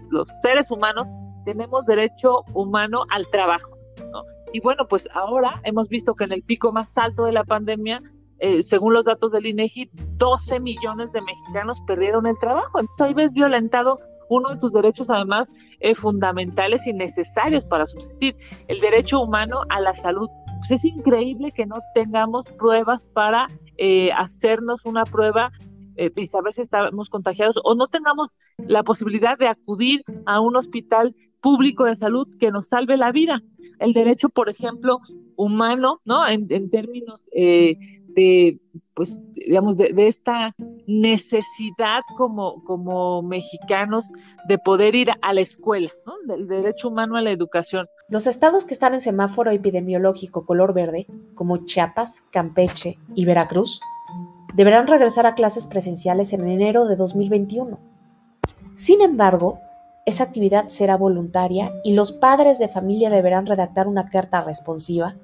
seres 0.43 0.69
humanos, 0.69 1.07
tenemos 1.45 1.83
derecho 1.88 2.43
humano 2.53 3.05
al 3.10 3.27
trabajo. 3.31 3.75
¿no? 4.12 4.24
Y 4.53 4.60
bueno, 4.60 4.88
pues 4.88 5.10
ahora 5.15 5.60
hemos 5.63 5.89
visto 5.89 6.13
que 6.13 6.25
en 6.25 6.31
el 6.31 6.43
pico 6.43 6.72
más 6.72 6.95
alto 6.95 7.25
de 7.25 7.31
la 7.31 7.43
pandemia, 7.43 8.03
eh, 8.38 8.62
según 8.62 8.93
los 8.93 9.03
datos 9.03 9.31
del 9.31 9.48
INEGI, 9.48 9.89
12 10.17 10.60
millones 10.60 11.12
de 11.12 11.22
mexicanos 11.22 11.81
perdieron 11.88 12.27
el 12.27 12.38
trabajo. 12.38 12.79
Entonces 12.79 13.01
ahí 13.01 13.13
ves 13.15 13.33
violentado 13.33 14.00
uno 14.29 14.50
de 14.50 14.57
tus 14.57 14.72
derechos 14.72 15.10
además 15.10 15.51
eh, 15.79 15.95
fundamentales 15.95 16.86
y 16.86 16.93
necesarios 16.93 17.65
para 17.65 17.88
subsistir, 17.88 18.36
el 18.67 18.79
derecho 18.79 19.22
humano 19.22 19.62
a 19.69 19.81
la 19.81 19.93
salud. 19.95 20.29
Pues 20.60 20.72
es 20.72 20.86
increíble 20.86 21.51
que 21.51 21.65
no 21.65 21.77
tengamos 21.95 22.45
pruebas 22.60 23.07
para 23.07 23.48
eh, 23.77 24.12
hacernos 24.12 24.86
una 24.86 25.03
prueba 25.03 25.51
y 25.95 26.25
saber 26.25 26.53
si 26.53 26.62
estamos 26.62 27.09
contagiados 27.09 27.55
o 27.63 27.75
no 27.75 27.88
tengamos 27.88 28.35
la 28.57 28.83
posibilidad 28.83 29.38
de 29.38 29.47
acudir 29.47 30.03
a 30.25 30.39
un 30.39 30.55
hospital 30.55 31.15
público 31.41 31.85
de 31.85 31.95
salud 31.95 32.27
que 32.39 32.51
nos 32.51 32.67
salve 32.67 32.97
la 32.97 33.12
vida 33.12 33.41
el 33.79 33.93
derecho, 33.93 34.29
por 34.29 34.50
ejemplo, 34.50 35.00
humano, 35.35 36.01
¿no? 36.05 36.27
En, 36.27 36.69
términos 36.69 37.25
eh, 37.33 37.75
de, 38.07 38.59
pues, 38.93 39.19
digamos, 39.33 39.75
de, 39.77 40.07
esta 40.07 40.55
necesidad 40.88 42.01
como, 42.17 42.63
como 42.63 43.21
mexicanos 43.21 44.12
de 44.47 44.57
poder 44.57 44.95
ir 44.95 45.09
a 45.21 45.33
la 45.33 45.41
escuela, 45.41 45.89
¿no? 46.05 46.13
Del 46.25 46.47
derecho 46.47 46.89
humano 46.89 47.17
a 47.17 47.21
la 47.21 47.31
educación. 47.31 47.88
Los 48.07 48.27
estados 48.27 48.65
que 48.65 48.73
están 48.73 48.93
en 48.93 49.01
semáforo 49.01 49.51
epidemiológico 49.51 50.45
color 50.45 50.73
verde, 50.73 51.07
como 51.35 51.65
Chiapas, 51.65 52.21
Campeche 52.31 52.97
y 53.15 53.25
Veracruz, 53.25 53.81
deberán 54.53 54.88
regresar 54.88 55.25
a 55.25 55.36
clases 55.36 55.65
presenciales 55.65 56.33
en 56.33 56.48
enero 56.48 56.88
de 56.88 56.95
2021. 56.95 57.79
Sin 58.75 59.01
embargo, 59.01 59.60
esa 60.05 60.24
actividad 60.24 60.67
será 60.67 60.98
voluntaria 60.98 61.72
y 61.83 61.93
los 61.93 62.12
padres 62.12 62.60
de 62.60 62.67
familia 62.67 63.10
deberán 63.10 63.45
redactar 63.45 63.88
una 63.88 64.10
carta 64.10 64.41
responsiva 64.43 65.15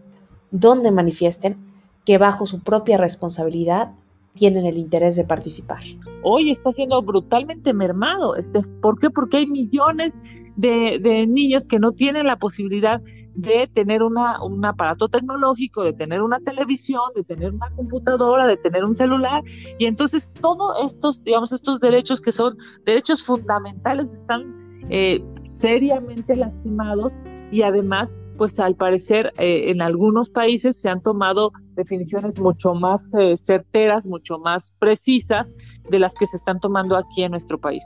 donde 0.52 0.92
manifiesten 0.92 1.58
que 2.06 2.18
bajo 2.18 2.46
su 2.46 2.64
propia 2.64 2.98
responsabilidad 2.98 3.92
tienen 4.34 4.66
el 4.66 4.78
interés 4.78 5.16
de 5.16 5.26
participar. 5.26 5.82
Hoy 6.24 6.52
está 6.52 6.72
siendo 6.72 7.02
brutalmente 7.02 7.74
mermado. 7.74 8.36
Este, 8.36 8.62
¿Por 8.82 9.00
qué? 9.00 9.10
Porque 9.10 9.38
hay 9.38 9.48
millones 9.48 10.18
de, 10.56 11.00
de 11.02 11.28
niños 11.28 11.66
que 11.68 11.80
no 11.80 11.92
tienen 11.92 12.26
la 12.26 12.38
posibilidad 12.38 13.02
de 13.42 13.70
tener 13.74 14.04
una, 14.04 14.44
un 14.44 14.64
aparato 14.66 15.08
tecnológico, 15.08 15.84
de 15.84 15.94
tener 15.94 16.22
una 16.22 16.40
televisión, 16.40 17.02
de 17.16 17.24
tener 17.24 17.54
una 17.54 17.70
computadora, 17.76 18.48
de 18.48 18.58
tener 18.58 18.84
un 18.84 18.96
celular. 18.96 19.44
Y 19.78 19.86
entonces 19.86 20.30
todos 20.42 20.76
estos, 20.84 21.24
digamos, 21.24 21.52
estos 21.52 21.80
derechos 21.80 22.22
que 22.22 22.32
son 22.32 22.58
derechos 22.86 23.24
fundamentales 23.24 24.12
están 24.12 24.60
eh, 24.90 25.24
seriamente 25.46 26.36
lastimados 26.36 27.14
y 27.52 27.62
además, 27.62 28.14
pues 28.38 28.60
al 28.60 28.76
parecer 28.76 29.32
eh, 29.38 29.72
en 29.72 29.82
algunos 29.82 30.30
países 30.30 30.82
se 30.82 30.90
han 30.90 31.02
tomado 31.02 31.52
definiciones 31.76 32.40
mucho 32.40 32.74
más 32.74 33.14
eh, 33.16 33.38
certeras, 33.38 34.06
mucho 34.06 34.38
más 34.38 34.74
precisas 34.80 35.54
de 35.90 36.00
las 36.00 36.14
que 36.16 36.28
se 36.28 36.38
están 36.38 36.60
tomando 36.60 36.98
aquí 36.98 37.24
en 37.24 37.32
nuestro 37.32 37.60
país. 37.60 37.84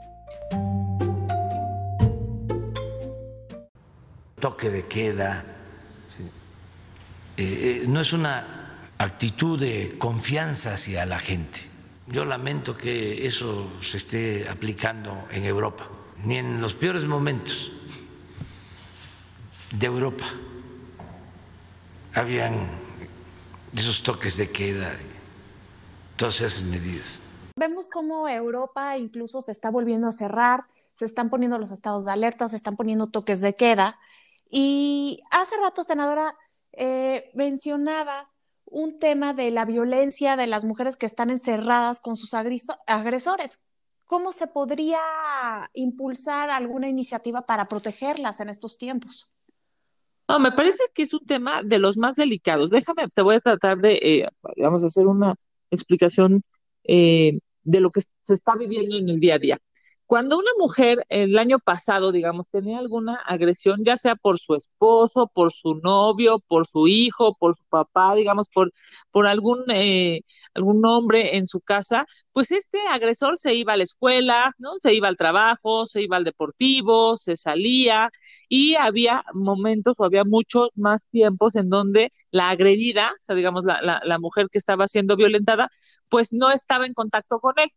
Toque 4.44 4.68
de 4.68 4.86
queda, 4.86 5.42
no 7.86 8.00
es 8.00 8.12
una 8.12 8.90
actitud 8.98 9.58
de 9.58 9.96
confianza 9.96 10.74
hacia 10.74 11.06
la 11.06 11.18
gente. 11.18 11.60
Yo 12.08 12.26
lamento 12.26 12.76
que 12.76 13.26
eso 13.26 13.72
se 13.80 13.96
esté 13.96 14.46
aplicando 14.46 15.26
en 15.30 15.44
Europa 15.44 15.88
ni 16.22 16.36
en 16.36 16.60
los 16.60 16.74
peores 16.74 17.06
momentos 17.06 17.72
de 19.72 19.86
Europa 19.86 20.26
habían 22.12 22.68
esos 23.74 24.02
toques 24.02 24.36
de 24.36 24.50
queda, 24.50 24.92
todas 26.16 26.42
esas 26.42 26.64
medidas. 26.64 27.20
Vemos 27.56 27.88
cómo 27.88 28.28
Europa 28.28 28.98
incluso 28.98 29.40
se 29.40 29.52
está 29.52 29.70
volviendo 29.70 30.06
a 30.06 30.12
cerrar, 30.12 30.64
se 30.98 31.06
están 31.06 31.30
poniendo 31.30 31.58
los 31.58 31.70
estados 31.70 32.04
de 32.04 32.12
alerta, 32.12 32.50
se 32.50 32.56
están 32.56 32.76
poniendo 32.76 33.06
toques 33.06 33.40
de 33.40 33.54
queda. 33.54 33.98
Y 34.50 35.20
hace 35.30 35.56
rato, 35.56 35.84
senadora, 35.84 36.36
eh, 36.72 37.30
mencionaba 37.34 38.28
un 38.66 38.98
tema 38.98 39.34
de 39.34 39.50
la 39.50 39.64
violencia 39.64 40.36
de 40.36 40.46
las 40.46 40.64
mujeres 40.64 40.96
que 40.96 41.06
están 41.06 41.30
encerradas 41.30 42.00
con 42.00 42.16
sus 42.16 42.34
agresores. 42.34 43.62
¿Cómo 44.04 44.32
se 44.32 44.46
podría 44.46 44.98
impulsar 45.72 46.50
alguna 46.50 46.88
iniciativa 46.88 47.42
para 47.46 47.66
protegerlas 47.66 48.40
en 48.40 48.48
estos 48.48 48.76
tiempos? 48.76 49.32
No, 50.28 50.40
me 50.40 50.52
parece 50.52 50.82
que 50.94 51.02
es 51.02 51.12
un 51.12 51.24
tema 51.26 51.62
de 51.62 51.78
los 51.78 51.96
más 51.96 52.16
delicados. 52.16 52.70
Déjame, 52.70 53.08
te 53.08 53.22
voy 53.22 53.36
a 53.36 53.40
tratar 53.40 53.78
de, 53.78 53.94
eh, 53.94 54.28
vamos 54.56 54.82
a 54.82 54.86
hacer 54.86 55.06
una 55.06 55.34
explicación 55.70 56.42
eh, 56.84 57.38
de 57.62 57.80
lo 57.80 57.90
que 57.90 58.00
se 58.00 58.34
está 58.34 58.56
viviendo 58.56 58.96
en 58.96 59.08
el 59.08 59.20
día 59.20 59.34
a 59.34 59.38
día. 59.38 59.58
Cuando 60.06 60.36
una 60.38 60.50
mujer 60.58 61.04
el 61.08 61.38
año 61.38 61.58
pasado, 61.58 62.12
digamos, 62.12 62.46
tenía 62.50 62.78
alguna 62.78 63.16
agresión, 63.16 63.84
ya 63.84 63.96
sea 63.96 64.16
por 64.16 64.38
su 64.38 64.54
esposo, 64.54 65.30
por 65.34 65.52
su 65.54 65.76
novio, 65.76 66.40
por 66.40 66.66
su 66.68 66.86
hijo, 66.88 67.34
por 67.38 67.56
su 67.56 67.64
papá, 67.64 68.14
digamos, 68.14 68.48
por, 68.48 68.72
por 69.10 69.26
algún, 69.26 69.64
eh, 69.70 70.20
algún 70.54 70.84
hombre 70.86 71.36
en 71.36 71.46
su 71.46 71.60
casa, 71.60 72.06
pues 72.32 72.52
este 72.52 72.78
agresor 72.88 73.38
se 73.38 73.54
iba 73.54 73.72
a 73.72 73.76
la 73.78 73.84
escuela, 73.84 74.52
¿no? 74.58 74.72
Se 74.78 74.94
iba 74.94 75.08
al 75.08 75.16
trabajo, 75.16 75.86
se 75.86 76.02
iba 76.02 76.16
al 76.18 76.24
deportivo, 76.24 77.16
se 77.16 77.36
salía 77.36 78.10
y 78.48 78.74
había 78.76 79.24
momentos 79.32 79.96
o 79.98 80.04
había 80.04 80.24
muchos 80.24 80.68
más 80.74 81.02
tiempos 81.10 81.56
en 81.56 81.70
donde 81.70 82.10
la 82.30 82.50
agredida, 82.50 83.12
o 83.22 83.24
sea, 83.26 83.34
digamos, 83.36 83.64
la, 83.64 83.80
la, 83.82 84.00
la 84.04 84.18
mujer 84.18 84.48
que 84.50 84.58
estaba 84.58 84.86
siendo 84.86 85.16
violentada, 85.16 85.68
pues 86.08 86.32
no 86.32 86.50
estaba 86.52 86.86
en 86.86 86.94
contacto 86.94 87.40
con 87.40 87.54
él 87.58 87.70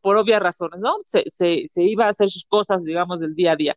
por, 0.00 0.16
obvias 0.16 0.42
razones, 0.42 0.80
¿no? 0.80 0.96
Se, 1.06 1.24
se, 1.28 1.66
se, 1.68 1.82
iba 1.82 2.06
a 2.06 2.10
hacer 2.10 2.28
sus 2.28 2.44
cosas, 2.44 2.84
digamos, 2.84 3.20
del 3.20 3.34
día 3.34 3.52
a 3.52 3.56
día. 3.56 3.76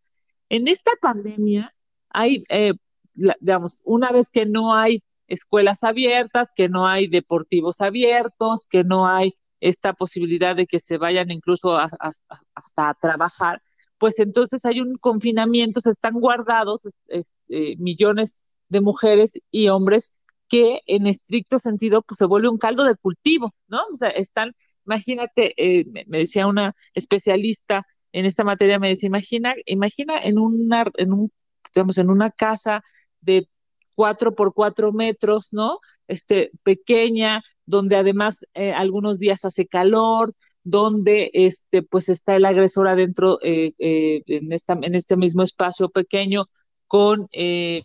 En 0.49 0.67
esta 0.67 0.91
pandemia 1.01 1.73
hay, 2.09 2.43
eh, 2.49 2.73
digamos, 3.13 3.79
una 3.83 4.11
vez 4.11 4.29
que 4.29 4.45
no 4.45 4.73
hay 4.75 5.03
escuelas 5.27 5.83
abiertas, 5.83 6.51
que 6.55 6.69
no 6.69 6.85
hay 6.85 7.07
deportivos 7.07 7.81
abiertos, 7.81 8.67
que 8.69 8.83
no 8.83 9.07
hay 9.07 9.35
esta 9.61 9.93
posibilidad 9.93 10.55
de 10.55 10.67
que 10.67 10.79
se 10.79 10.97
vayan 10.97 11.31
incluso 11.31 11.77
hasta 11.77 12.89
a 12.89 12.93
trabajar, 12.95 13.61
pues 13.97 14.19
entonces 14.19 14.65
hay 14.65 14.81
un 14.81 14.97
confinamiento, 14.97 15.81
se 15.81 15.89
están 15.91 16.15
guardados 16.19 16.81
eh, 17.07 17.75
millones 17.77 18.37
de 18.67 18.81
mujeres 18.81 19.39
y 19.49 19.69
hombres 19.69 20.13
que 20.49 20.81
en 20.85 21.07
estricto 21.07 21.59
sentido 21.59 22.01
pues 22.01 22.17
se 22.17 22.25
vuelve 22.25 22.49
un 22.49 22.57
caldo 22.57 22.83
de 22.83 22.95
cultivo, 22.95 23.55
¿no? 23.67 23.81
O 23.93 23.97
sea, 23.97 24.09
están 24.09 24.53
Imagínate, 24.85 25.53
eh, 25.57 25.85
me 26.07 26.19
decía 26.19 26.47
una 26.47 26.75
especialista 26.93 27.85
en 28.11 28.25
esta 28.25 28.43
materia, 28.43 28.79
me 28.79 28.89
decía, 28.89 29.07
imagina, 29.07 29.55
imagina 29.65 30.19
en 30.21 30.39
una, 30.39 30.85
en 30.97 31.13
un, 31.13 31.31
digamos, 31.73 31.97
en 31.97 32.09
una 32.09 32.31
casa 32.31 32.81
de 33.21 33.49
cuatro 33.95 34.35
por 34.35 34.53
cuatro 34.53 34.93
metros, 34.93 35.53
¿no? 35.53 35.79
Este, 36.07 36.51
pequeña, 36.63 37.43
donde 37.65 37.95
además 37.95 38.45
eh, 38.53 38.73
algunos 38.73 39.19
días 39.19 39.45
hace 39.45 39.67
calor, 39.67 40.33
donde 40.63 41.31
este, 41.33 41.83
pues 41.83 42.09
está 42.09 42.35
el 42.35 42.45
agresor 42.45 42.87
adentro 42.87 43.39
eh, 43.41 43.73
eh, 43.79 44.21
en, 44.27 44.51
esta, 44.53 44.73
en 44.81 44.95
este 44.95 45.17
mismo 45.17 45.43
espacio 45.43 45.89
pequeño 45.89 46.45
con 46.87 47.27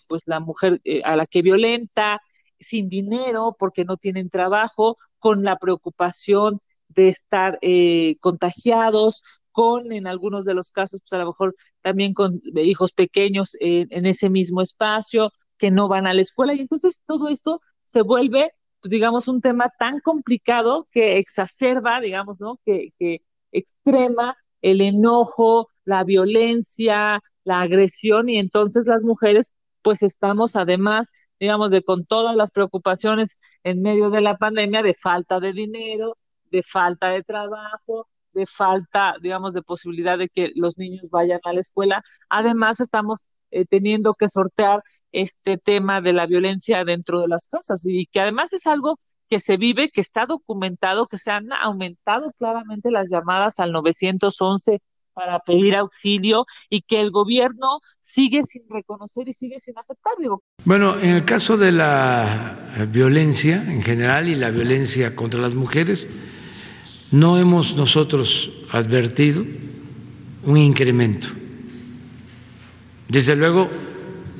pues 0.08 0.22
la 0.26 0.40
mujer 0.40 0.80
a 1.04 1.16
la 1.16 1.26
que 1.26 1.42
violenta, 1.42 2.20
sin 2.58 2.88
dinero 2.88 3.56
porque 3.58 3.84
no 3.84 3.96
tienen 3.96 4.30
trabajo, 4.30 4.98
con 5.18 5.42
la 5.42 5.56
preocupación 5.58 6.60
de 6.94 7.08
estar 7.08 7.58
contagiados, 8.20 9.22
con 9.52 9.92
en 9.92 10.06
algunos 10.06 10.44
de 10.44 10.54
los 10.54 10.70
casos, 10.70 11.00
pues 11.00 11.12
a 11.12 11.18
lo 11.18 11.26
mejor 11.30 11.54
también 11.82 12.14
con 12.14 12.40
hijos 12.54 12.92
pequeños 12.92 13.56
en 13.60 14.06
ese 14.06 14.30
mismo 14.30 14.62
espacio, 14.62 15.32
que 15.58 15.70
no 15.70 15.88
van 15.88 16.06
a 16.06 16.14
la 16.14 16.22
escuela. 16.22 16.54
Y 16.54 16.60
entonces 16.60 17.02
todo 17.06 17.28
esto 17.28 17.60
se 17.84 18.02
vuelve, 18.02 18.52
pues, 18.80 18.90
digamos, 18.90 19.28
un 19.28 19.40
tema 19.40 19.70
tan 19.78 20.00
complicado 20.00 20.88
que 20.90 21.18
exacerba, 21.18 22.00
digamos, 22.00 22.40
¿no? 22.40 22.58
Que, 22.64 22.92
que 22.98 23.22
extrema 23.52 24.36
el 24.62 24.80
enojo, 24.80 25.68
la 25.84 26.04
violencia, 26.04 27.20
la 27.44 27.60
agresión 27.62 28.28
y 28.28 28.38
entonces 28.38 28.86
las 28.86 29.02
mujeres 29.04 29.54
pues 29.82 30.02
estamos 30.02 30.56
además, 30.56 31.10
digamos, 31.38 31.70
de 31.70 31.82
con 31.82 32.04
todas 32.04 32.36
las 32.36 32.50
preocupaciones 32.50 33.38
en 33.64 33.82
medio 33.82 34.10
de 34.10 34.20
la 34.20 34.36
pandemia 34.36 34.82
de 34.82 34.94
falta 34.94 35.40
de 35.40 35.52
dinero, 35.52 36.16
de 36.50 36.62
falta 36.62 37.08
de 37.08 37.22
trabajo, 37.22 38.08
de 38.32 38.46
falta, 38.46 39.16
digamos, 39.20 39.54
de 39.54 39.62
posibilidad 39.62 40.18
de 40.18 40.28
que 40.28 40.52
los 40.54 40.78
niños 40.78 41.10
vayan 41.10 41.40
a 41.44 41.52
la 41.52 41.60
escuela. 41.60 42.02
Además, 42.28 42.80
estamos 42.80 43.26
eh, 43.50 43.64
teniendo 43.66 44.14
que 44.14 44.28
sortear 44.28 44.82
este 45.12 45.58
tema 45.58 46.00
de 46.00 46.12
la 46.12 46.26
violencia 46.26 46.84
dentro 46.84 47.20
de 47.20 47.28
las 47.28 47.46
casas 47.46 47.84
y 47.86 48.06
que 48.06 48.20
además 48.20 48.52
es 48.52 48.66
algo 48.66 48.98
que 49.28 49.40
se 49.40 49.56
vive, 49.56 49.90
que 49.90 50.00
está 50.00 50.26
documentado, 50.26 51.06
que 51.06 51.18
se 51.18 51.30
han 51.30 51.52
aumentado 51.52 52.32
claramente 52.32 52.90
las 52.90 53.08
llamadas 53.10 53.60
al 53.60 53.72
911 53.72 54.80
para 55.12 55.40
pedir 55.40 55.76
auxilio 55.76 56.46
y 56.68 56.82
que 56.82 57.00
el 57.00 57.10
gobierno 57.10 57.80
sigue 58.00 58.42
sin 58.44 58.62
reconocer 58.68 59.28
y 59.28 59.34
sigue 59.34 59.60
sin 59.60 59.76
aceptar. 59.78 60.12
Digo. 60.18 60.42
Bueno, 60.64 60.98
en 60.98 61.10
el 61.10 61.24
caso 61.24 61.56
de 61.56 61.72
la 61.72 62.56
violencia 62.90 63.56
en 63.56 63.82
general 63.82 64.28
y 64.28 64.34
la 64.34 64.50
violencia 64.50 65.14
contra 65.14 65.40
las 65.40 65.54
mujeres, 65.54 66.08
no 67.10 67.38
hemos 67.38 67.76
nosotros 67.76 68.50
advertido 68.70 69.44
un 70.44 70.56
incremento. 70.56 71.28
Desde 73.08 73.34
luego, 73.34 73.68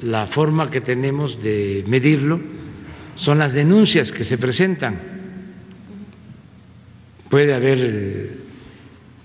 la 0.02 0.26
forma 0.26 0.70
que 0.70 0.80
tenemos 0.80 1.42
de 1.42 1.84
medirlo 1.86 2.40
son 3.16 3.38
las 3.38 3.52
denuncias 3.52 4.12
que 4.12 4.24
se 4.24 4.38
presentan. 4.38 4.98
Puede 7.28 7.54
haber 7.54 7.78
eh, 7.80 8.36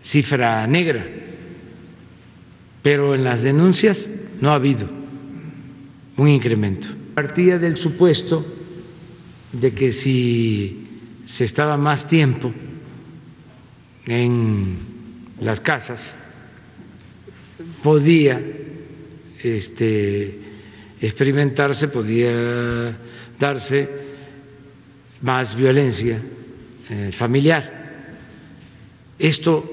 cifra 0.01 0.65
negra, 0.67 1.05
pero 2.81 3.15
en 3.15 3.23
las 3.23 3.43
denuncias 3.43 4.09
no 4.41 4.51
ha 4.51 4.55
habido 4.55 4.87
un 6.17 6.27
incremento. 6.27 6.89
Partía 7.13 7.57
del 7.57 7.77
supuesto 7.77 8.45
de 9.53 9.73
que 9.73 9.91
si 9.91 10.87
se 11.25 11.45
estaba 11.45 11.77
más 11.77 12.07
tiempo 12.07 12.53
en 14.05 14.77
las 15.39 15.59
casas, 15.59 16.15
podía 17.83 18.41
este, 19.43 20.39
experimentarse, 21.01 21.87
podía 21.87 22.97
darse 23.39 23.89
más 25.21 25.55
violencia 25.55 26.19
eh, 26.89 27.11
familiar. 27.11 27.85
Esto 29.17 29.63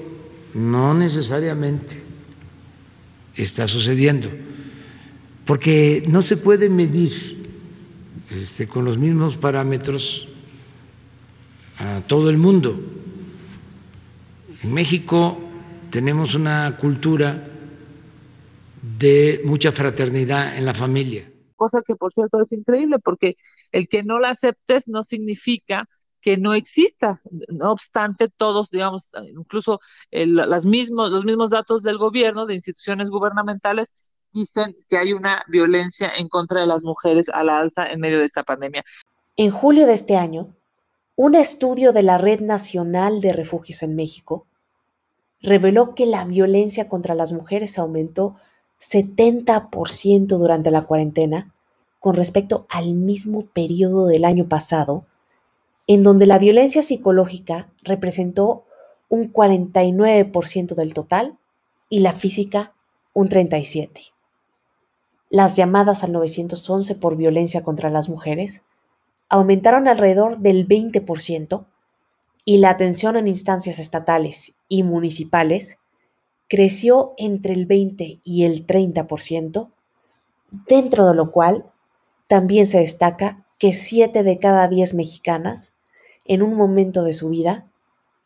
no 0.53 0.93
necesariamente 0.93 2.01
está 3.35 3.67
sucediendo, 3.67 4.29
porque 5.45 6.03
no 6.07 6.21
se 6.21 6.37
puede 6.37 6.69
medir 6.69 7.11
este, 8.29 8.67
con 8.67 8.85
los 8.85 8.97
mismos 8.97 9.37
parámetros 9.37 10.27
a 11.77 12.01
todo 12.07 12.29
el 12.29 12.37
mundo. 12.37 12.79
En 14.63 14.73
México 14.73 15.37
tenemos 15.91 16.35
una 16.35 16.77
cultura 16.77 17.43
de 18.81 19.41
mucha 19.43 19.73
fraternidad 19.73 20.57
en 20.57 20.65
la 20.65 20.73
familia. 20.73 21.29
Cosa 21.57 21.81
que 21.85 21.95
por 21.95 22.13
cierto 22.13 22.41
es 22.41 22.53
increíble 22.53 22.97
porque 22.99 23.35
el 23.73 23.89
que 23.89 24.03
no 24.03 24.19
la 24.19 24.29
aceptes 24.29 24.87
no 24.87 25.03
significa 25.03 25.89
que 26.21 26.37
no 26.37 26.53
exista. 26.53 27.21
No 27.49 27.73
obstante, 27.73 28.29
todos, 28.29 28.69
digamos, 28.69 29.09
incluso 29.35 29.81
las 30.11 30.65
mismos, 30.65 31.11
los 31.11 31.25
mismos 31.25 31.49
datos 31.49 31.83
del 31.83 31.97
gobierno, 31.97 32.45
de 32.45 32.55
instituciones 32.55 33.09
gubernamentales, 33.09 33.93
dicen 34.31 34.77
que 34.87 34.97
hay 34.97 35.11
una 35.11 35.43
violencia 35.49 36.09
en 36.15 36.29
contra 36.29 36.61
de 36.61 36.67
las 36.67 36.85
mujeres 36.85 37.27
a 37.27 37.43
la 37.43 37.59
alza 37.59 37.91
en 37.91 37.99
medio 37.99 38.19
de 38.19 38.25
esta 38.25 38.43
pandemia. 38.43 38.85
En 39.35 39.51
julio 39.51 39.85
de 39.85 39.93
este 39.93 40.15
año, 40.15 40.55
un 41.17 41.35
estudio 41.35 41.91
de 41.91 42.03
la 42.03 42.17
Red 42.17 42.39
Nacional 42.39 43.19
de 43.19 43.33
Refugios 43.33 43.83
en 43.83 43.95
México 43.95 44.47
reveló 45.43 45.93
que 45.93 46.05
la 46.05 46.23
violencia 46.25 46.87
contra 46.87 47.13
las 47.13 47.33
mujeres 47.33 47.77
aumentó 47.77 48.35
70% 48.79 50.25
durante 50.37 50.71
la 50.71 50.83
cuarentena 50.83 51.53
con 51.99 52.15
respecto 52.15 52.65
al 52.69 52.93
mismo 52.93 53.45
periodo 53.45 54.07
del 54.07 54.25
año 54.25 54.47
pasado, 54.47 55.05
en 55.85 56.01
donde 56.03 56.25
la 56.25 56.39
violencia 56.39 56.81
psicológica 56.81 57.69
representó 57.83 58.63
un 59.09 59.31
49% 59.31 60.75
del 60.75 60.93
total 60.93 61.37
y 61.89 61.99
la 61.99 62.13
física 62.13 62.73
un 63.13 63.29
37%. 63.29 64.11
Las 65.29 65.55
llamadas 65.55 66.03
al 66.03 66.11
911 66.11 66.95
por 66.95 67.15
violencia 67.15 67.63
contra 67.63 67.89
las 67.89 68.07
mujeres 68.07 68.63
aumentaron 69.29 69.87
alrededor 69.87 70.37
del 70.37 70.67
20% 70.67 71.65
y 72.45 72.57
la 72.57 72.69
atención 72.69 73.15
en 73.15 73.27
instancias 73.27 73.79
estatales 73.79 74.53
y 74.67 74.83
municipales 74.83 75.77
creció 76.49 77.13
entre 77.17 77.53
el 77.53 77.65
20 77.65 78.19
y 78.23 78.43
el 78.43 78.67
30%, 78.67 79.71
dentro 80.67 81.07
de 81.07 81.15
lo 81.15 81.31
cual 81.31 81.65
también 82.27 82.65
se 82.65 82.79
destaca 82.79 83.45
que 83.57 83.73
7 83.73 84.23
de 84.23 84.39
cada 84.39 84.67
10 84.67 84.93
mexicanas 84.93 85.75
en 86.25 86.41
un 86.41 86.55
momento 86.55 87.03
de 87.03 87.13
su 87.13 87.29
vida 87.29 87.67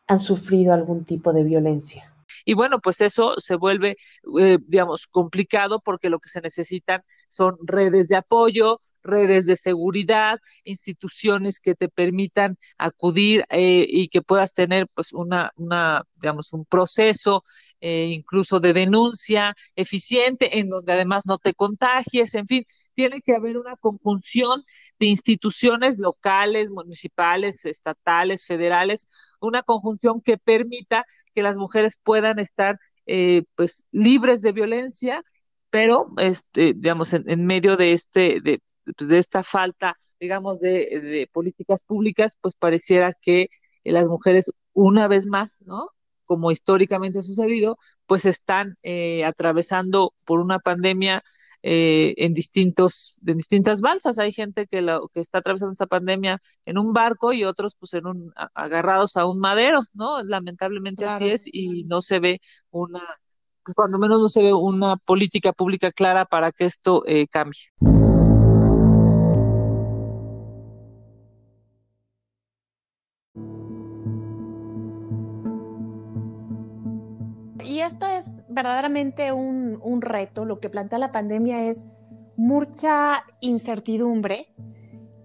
han 0.06 0.18
sufrido 0.18 0.72
algún 0.72 1.04
tipo 1.04 1.32
de 1.32 1.44
violencia. 1.44 2.12
Y 2.44 2.54
bueno, 2.54 2.80
pues 2.80 3.00
eso 3.00 3.34
se 3.38 3.56
vuelve, 3.56 3.96
eh, 4.40 4.58
digamos, 4.66 5.06
complicado 5.06 5.80
porque 5.80 6.08
lo 6.08 6.18
que 6.18 6.28
se 6.28 6.40
necesitan 6.40 7.02
son 7.28 7.56
redes 7.62 8.08
de 8.08 8.16
apoyo, 8.16 8.80
redes 9.02 9.46
de 9.46 9.56
seguridad, 9.56 10.38
instituciones 10.64 11.60
que 11.60 11.74
te 11.74 11.88
permitan 11.88 12.58
acudir 12.78 13.44
eh, 13.50 13.86
y 13.88 14.08
que 14.08 14.22
puedas 14.22 14.54
tener 14.54 14.88
pues 14.94 15.12
una, 15.12 15.52
una 15.56 16.04
digamos, 16.16 16.52
un 16.52 16.64
proceso 16.64 17.42
eh, 17.80 18.06
incluso 18.12 18.58
de 18.58 18.72
denuncia 18.72 19.54
eficiente, 19.76 20.58
en 20.58 20.68
donde 20.68 20.92
además 20.92 21.26
no 21.26 21.38
te 21.38 21.54
contagies, 21.54 22.34
en 22.34 22.46
fin, 22.48 22.64
tiene 22.94 23.20
que 23.22 23.34
haber 23.34 23.56
una 23.56 23.76
conjunción 23.76 24.64
de 24.98 25.06
instituciones 25.06 25.96
locales, 25.98 26.70
municipales, 26.70 27.64
estatales, 27.64 28.44
federales, 28.46 29.06
una 29.40 29.62
conjunción 29.62 30.20
que 30.20 30.38
permita 30.38 31.04
que 31.34 31.42
las 31.42 31.56
mujeres 31.56 31.96
puedan 32.02 32.40
estar 32.40 32.78
eh, 33.06 33.44
pues 33.54 33.84
libres 33.92 34.42
de 34.42 34.52
violencia, 34.52 35.22
pero 35.70 36.08
este, 36.18 36.74
digamos 36.74 37.12
en, 37.14 37.46
medio 37.46 37.76
de 37.76 37.92
este 37.92 38.40
de, 38.40 38.60
pues, 38.96 39.08
de 39.08 39.18
esta 39.18 39.42
falta 39.42 39.96
digamos 40.20 40.58
de, 40.60 41.00
de 41.00 41.30
políticas 41.32 41.84
públicas, 41.84 42.36
pues 42.40 42.54
pareciera 42.56 43.12
que 43.12 43.48
las 43.84 44.06
mujeres 44.08 44.50
una 44.72 45.08
vez 45.08 45.26
más, 45.26 45.58
¿no? 45.60 45.90
como 46.28 46.50
históricamente 46.50 47.20
ha 47.20 47.22
sucedido, 47.22 47.78
pues 48.06 48.26
están 48.26 48.76
eh, 48.82 49.24
atravesando 49.24 50.12
por 50.26 50.40
una 50.40 50.58
pandemia 50.58 51.24
eh, 51.62 52.14
en 52.18 52.34
distintos, 52.34 53.16
en 53.26 53.38
distintas 53.38 53.80
balsas. 53.80 54.18
Hay 54.18 54.32
gente 54.32 54.66
que, 54.66 54.86
que 55.12 55.20
está 55.20 55.38
atravesando 55.38 55.72
esta 55.72 55.86
pandemia 55.86 56.38
en 56.66 56.76
un 56.76 56.92
barco 56.92 57.32
y 57.32 57.44
otros 57.44 57.74
pues 57.76 57.94
en 57.94 58.06
un, 58.06 58.32
agarrados 58.54 59.16
a 59.16 59.24
un 59.24 59.40
madero, 59.40 59.80
¿no? 59.94 60.22
Lamentablemente 60.22 61.06
así 61.06 61.30
es 61.30 61.44
y 61.46 61.84
no 61.84 62.02
se 62.02 62.20
ve 62.20 62.40
una, 62.70 63.00
pues, 63.64 63.74
cuando 63.74 63.98
menos 63.98 64.20
no 64.20 64.28
se 64.28 64.42
ve 64.42 64.52
una 64.52 64.98
política 64.98 65.52
pública 65.54 65.90
clara 65.90 66.26
para 66.26 66.52
que 66.52 66.66
esto 66.66 67.04
eh, 67.06 67.26
cambie. 67.26 67.62
Esto 77.88 78.06
es 78.06 78.44
verdaderamente 78.48 79.32
un, 79.32 80.00
reto. 80.00 80.44
Lo 80.44 80.60
que 80.60 80.70
plantea 80.70 80.98
la 80.98 81.10
pandemia 81.10 81.64
es 81.64 81.86
mucha 82.36 83.24
incertidumbre 83.40 84.54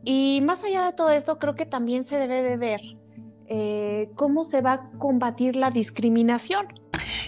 y 0.04 0.41
más 0.43 0.63
allá 0.63 0.86
de 0.86 0.93
todo 0.93 1.12
esto, 1.12 1.38
creo 1.38 1.56
que 1.56 1.65
también 1.65 2.04
se 2.04 2.17
debe 2.17 2.41
de 2.41 2.58
ver 2.58 2.82
eh, 3.47 4.10
cómo 4.15 4.43
se 4.43 4.62
va 4.62 4.73
a 4.73 4.91
combatir 4.97 5.56
la 5.56 5.69
discriminación. 5.69 6.67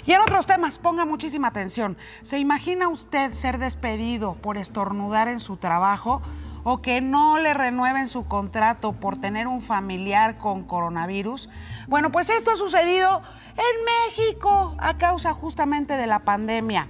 Y 0.05 0.11
en 0.11 0.21
otros 0.21 0.45
temas, 0.45 0.77
ponga 0.77 1.05
muchísima 1.05 1.47
atención. 1.47 1.97
¿Se 2.21 2.39
imagina 2.39 2.89
usted 2.89 3.31
ser 3.31 3.57
despedido 3.57 4.35
por 4.35 4.57
estornudar 4.57 5.27
en 5.27 5.39
su 5.39 5.57
trabajo 5.57 6.21
o 6.65 6.82
que 6.82 6.99
no 6.99 7.38
le 7.38 7.54
renueven 7.54 8.10
su 8.10 8.28
contrato 8.28 8.91
por 8.91 9.17
tener 9.17 9.47
un 9.47 9.62
familiar 9.62 10.39
con 10.39 10.63
coronavirus? 10.63 11.47
Bueno, 11.88 12.12
pues 12.12 12.30
esto 12.30 12.51
ha 12.51 12.56
sucedido 12.56 13.21
en 13.56 14.17
México 14.17 14.75
a 14.80 14.97
causa 14.97 15.32
justamente 15.34 15.95
de 15.95 16.08
la 16.08 16.19
pandemia. 16.19 16.88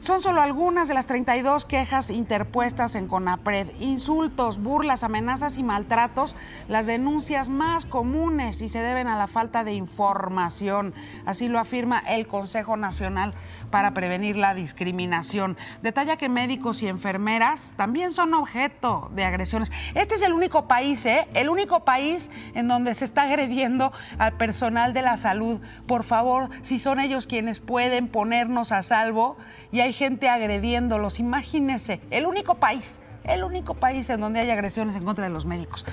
Son 0.00 0.22
solo 0.22 0.40
algunas 0.40 0.88
de 0.88 0.94
las 0.94 1.04
32 1.04 1.66
quejas 1.66 2.08
interpuestas 2.08 2.94
en 2.94 3.06
CONAPRED. 3.06 3.68
Insultos, 3.80 4.58
burlas, 4.58 5.04
amenazas 5.04 5.58
y 5.58 5.62
maltratos, 5.62 6.34
las 6.68 6.86
denuncias 6.86 7.50
más 7.50 7.84
comunes 7.84 8.62
y 8.62 8.70
se 8.70 8.82
deben 8.82 9.08
a 9.08 9.18
la 9.18 9.26
falta 9.26 9.62
de 9.62 9.74
información. 9.74 10.94
Así 11.26 11.48
lo 11.48 11.58
afirma 11.58 11.98
el 11.98 12.26
Consejo 12.26 12.78
Nacional 12.78 13.34
para 13.70 13.92
Prevenir 13.92 14.36
la 14.36 14.54
Discriminación. 14.54 15.58
Detalla 15.82 16.16
que 16.16 16.30
médicos 16.30 16.82
y 16.82 16.88
enfermeras 16.88 17.74
también 17.76 18.10
son 18.10 18.32
objeto 18.32 19.10
de 19.14 19.24
agresiones. 19.24 19.70
Este 19.94 20.14
es 20.14 20.22
el 20.22 20.32
único 20.32 20.66
país, 20.66 21.04
¿eh? 21.04 21.28
El 21.34 21.50
único 21.50 21.84
país 21.84 22.30
en 22.54 22.68
donde 22.68 22.94
se 22.94 23.04
está 23.04 23.24
agrediendo 23.24 23.92
al 24.16 24.32
personal 24.32 24.94
de 24.94 25.02
la 25.02 25.18
salud. 25.18 25.60
Por 25.86 26.04
favor, 26.04 26.48
si 26.62 26.78
son 26.78 27.00
ellos 27.00 27.26
quienes 27.26 27.60
pueden 27.60 28.08
ponernos 28.08 28.72
a 28.72 28.82
salvo 28.82 29.36
y 29.70 29.80
hay 29.80 29.89
hay 29.90 29.94
gente 29.94 30.28
agrediéndolos. 30.28 31.18
Imagínese, 31.18 32.00
el 32.10 32.24
único 32.24 32.54
país, 32.54 33.00
el 33.24 33.42
único 33.42 33.74
país 33.74 34.08
en 34.10 34.20
donde 34.20 34.38
hay 34.38 34.50
agresiones 34.50 34.94
en 34.94 35.04
contra 35.04 35.24
de 35.24 35.30
los 35.30 35.46
médicos. 35.46 35.84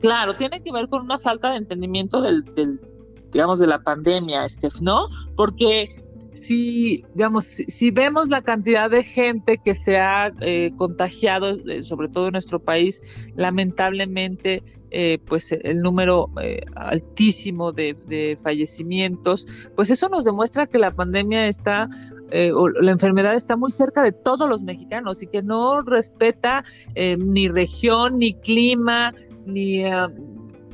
Claro, 0.00 0.36
tiene 0.36 0.60
que 0.62 0.72
ver 0.72 0.88
con 0.88 1.02
una 1.02 1.18
falta 1.20 1.50
de 1.50 1.58
entendimiento 1.58 2.20
del, 2.20 2.44
digamos, 3.30 3.60
de 3.60 3.68
la 3.68 3.78
pandemia, 3.78 4.48
Steph, 4.48 4.80
¿no? 4.80 5.08
Porque 5.36 6.02
si, 6.32 7.04
digamos, 7.14 7.46
si, 7.46 7.90
vemos 7.90 8.28
la 8.28 8.42
cantidad 8.42 8.90
de 8.90 9.02
gente 9.02 9.58
que 9.58 9.74
se 9.74 9.98
ha 9.98 10.32
eh, 10.40 10.72
contagiado, 10.76 11.58
eh, 11.66 11.84
sobre 11.84 12.08
todo 12.08 12.26
en 12.26 12.32
nuestro 12.32 12.60
país, 12.60 13.00
lamentablemente, 13.36 14.62
eh, 14.90 15.18
pues 15.26 15.52
el 15.52 15.82
número 15.82 16.30
altísimo 16.74 17.72
de, 17.72 18.38
fallecimientos, 18.42 19.46
pues 19.76 19.90
eso 19.90 20.08
nos 20.08 20.24
demuestra 20.24 20.66
que 20.66 20.78
la 20.78 20.90
pandemia 20.90 21.48
está 21.48 21.88
eh, 22.30 22.52
la 22.80 22.92
enfermedad 22.92 23.34
está 23.34 23.56
muy 23.56 23.70
cerca 23.70 24.02
de 24.02 24.12
todos 24.12 24.48
los 24.48 24.62
mexicanos 24.62 25.22
y 25.22 25.26
que 25.26 25.42
no 25.42 25.80
respeta 25.80 26.64
eh, 26.94 27.16
ni 27.16 27.48
región, 27.48 28.18
ni 28.18 28.34
clima, 28.34 29.14
ni 29.46 29.84
ah, 29.84 30.10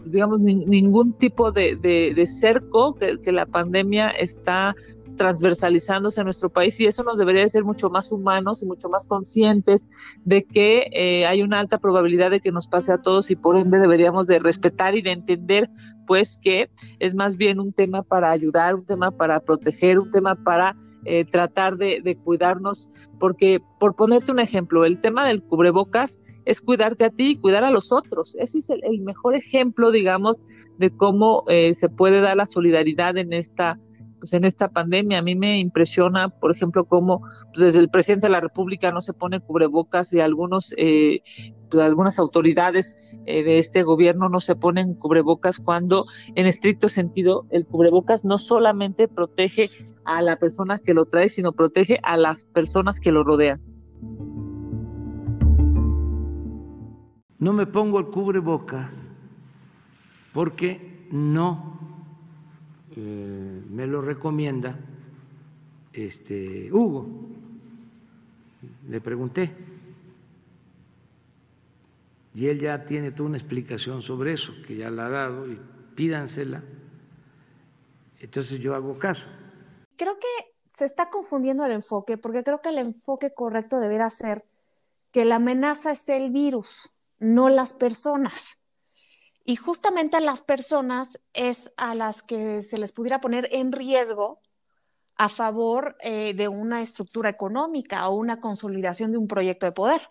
digamos 0.04 0.40
ningún 0.40 1.12
tipo 1.14 1.52
de, 1.52 2.24
cerco 2.26 2.94
que, 2.94 3.32
la 3.32 3.46
pandemia 3.46 4.10
está 4.10 4.74
transversalizándose 5.16 6.20
en 6.20 6.24
nuestro 6.24 6.50
país 6.50 6.80
y 6.80 6.86
eso 6.86 7.02
nos 7.04 7.18
debería 7.18 7.48
ser 7.48 7.64
mucho 7.64 7.90
más 7.90 8.12
humanos 8.12 8.62
y 8.62 8.66
mucho 8.66 8.88
más 8.88 9.06
conscientes 9.06 9.88
de 10.24 10.44
que 10.44 10.88
eh, 10.92 11.26
hay 11.26 11.42
una 11.42 11.60
alta 11.60 11.78
probabilidad 11.78 12.30
de 12.30 12.40
que 12.40 12.52
nos 12.52 12.68
pase 12.68 12.92
a 12.92 12.98
todos 12.98 13.30
y 13.30 13.36
por 13.36 13.56
ende 13.56 13.78
deberíamos 13.78 14.26
de 14.26 14.38
respetar 14.38 14.96
y 14.96 15.02
de 15.02 15.12
entender 15.12 15.70
pues 16.06 16.36
que 16.36 16.70
es 16.98 17.14
más 17.14 17.36
bien 17.36 17.60
un 17.60 17.72
tema 17.72 18.02
para 18.02 18.30
ayudar, 18.30 18.74
un 18.74 18.84
tema 18.84 19.10
para 19.10 19.40
proteger, 19.40 19.98
un 19.98 20.10
tema 20.10 20.34
para 20.34 20.76
eh, 21.04 21.24
tratar 21.24 21.76
de, 21.76 22.18
cuidarnos, 22.22 22.90
porque 23.18 23.60
por 23.80 23.94
ponerte 23.94 24.32
un 24.32 24.38
ejemplo, 24.38 24.84
el 24.84 25.00
tema 25.00 25.26
del 25.26 25.42
cubrebocas 25.42 26.20
es 26.44 26.60
cuidarte 26.60 27.04
a 27.04 27.10
ti 27.10 27.32
y 27.32 27.36
cuidar 27.36 27.64
a 27.64 27.70
los 27.70 27.92
otros. 27.92 28.36
Ese 28.38 28.58
es 28.58 28.70
el, 28.70 29.00
mejor 29.00 29.34
ejemplo, 29.34 29.90
digamos, 29.90 30.42
de 30.78 30.90
cómo 30.90 31.44
eh, 31.48 31.74
se 31.74 31.88
puede 31.88 32.20
dar 32.20 32.36
la 32.36 32.46
solidaridad 32.46 33.16
en 33.16 33.32
esta 33.32 33.78
pues 34.24 34.32
en 34.32 34.44
esta 34.46 34.68
pandemia. 34.68 35.18
A 35.18 35.22
mí 35.22 35.36
me 35.36 35.58
impresiona, 35.58 36.30
por 36.30 36.50
ejemplo, 36.50 36.86
cómo 36.86 37.20
pues, 37.52 37.66
desde 37.66 37.80
el 37.80 37.90
presidente 37.90 38.26
de 38.26 38.32
la 38.32 38.40
República 38.40 38.90
no 38.90 39.02
se 39.02 39.12
pone 39.12 39.38
cubrebocas 39.38 40.14
y 40.14 40.20
algunos, 40.20 40.74
eh, 40.78 41.20
pues, 41.70 41.84
algunas 41.84 42.18
autoridades 42.18 42.96
eh, 43.26 43.42
de 43.42 43.58
este 43.58 43.82
gobierno 43.82 44.30
no 44.30 44.40
se 44.40 44.56
ponen 44.56 44.94
cubrebocas 44.94 45.58
cuando 45.58 46.06
en 46.36 46.46
estricto 46.46 46.88
sentido 46.88 47.44
el 47.50 47.66
cubrebocas 47.66 48.24
no 48.24 48.38
solamente 48.38 49.08
protege 49.08 49.68
a 50.06 50.22
la 50.22 50.38
persona 50.38 50.78
que 50.78 50.94
lo 50.94 51.04
trae, 51.04 51.28
sino 51.28 51.52
protege 51.52 52.00
a 52.02 52.16
las 52.16 52.44
personas 52.44 53.00
que 53.00 53.12
lo 53.12 53.24
rodean. 53.24 53.60
No 57.38 57.52
me 57.52 57.66
pongo 57.66 57.98
el 57.98 58.06
cubrebocas 58.06 59.06
porque 60.32 61.06
no 61.10 61.73
eh, 62.96 63.62
me 63.70 63.86
lo 63.86 64.00
recomienda 64.00 64.78
este, 65.92 66.72
Hugo. 66.72 67.06
Le 68.88 69.00
pregunté. 69.00 69.54
Y 72.34 72.48
él 72.48 72.60
ya 72.60 72.84
tiene 72.84 73.12
toda 73.12 73.28
una 73.28 73.38
explicación 73.38 74.02
sobre 74.02 74.32
eso, 74.32 74.52
que 74.66 74.76
ya 74.76 74.90
la 74.90 75.06
ha 75.06 75.10
dado, 75.10 75.50
y 75.50 75.58
pídansela. 75.94 76.62
Entonces 78.18 78.58
yo 78.58 78.74
hago 78.74 78.98
caso. 78.98 79.28
Creo 79.96 80.18
que 80.18 80.52
se 80.76 80.84
está 80.84 81.10
confundiendo 81.10 81.64
el 81.64 81.72
enfoque, 81.72 82.18
porque 82.18 82.42
creo 82.42 82.60
que 82.60 82.70
el 82.70 82.78
enfoque 82.78 83.32
correcto 83.32 83.78
debería 83.78 84.10
ser 84.10 84.44
que 85.12 85.24
la 85.24 85.36
amenaza 85.36 85.92
es 85.92 86.08
el 86.08 86.30
virus, 86.30 86.90
no 87.20 87.48
las 87.48 87.72
personas. 87.72 88.63
Y 89.44 89.56
justamente 89.56 90.16
a 90.16 90.20
las 90.20 90.40
personas 90.42 91.20
es 91.34 91.72
a 91.76 91.94
las 91.94 92.22
que 92.22 92.62
se 92.62 92.78
les 92.78 92.92
pudiera 92.92 93.20
poner 93.20 93.48
en 93.52 93.72
riesgo 93.72 94.40
a 95.16 95.28
favor 95.28 95.96
eh, 96.00 96.34
de 96.34 96.48
una 96.48 96.80
estructura 96.82 97.30
económica 97.30 98.08
o 98.08 98.16
una 98.16 98.40
consolidación 98.40 99.12
de 99.12 99.18
un 99.18 99.28
proyecto 99.28 99.66
de 99.66 99.72
poder. 99.72 100.02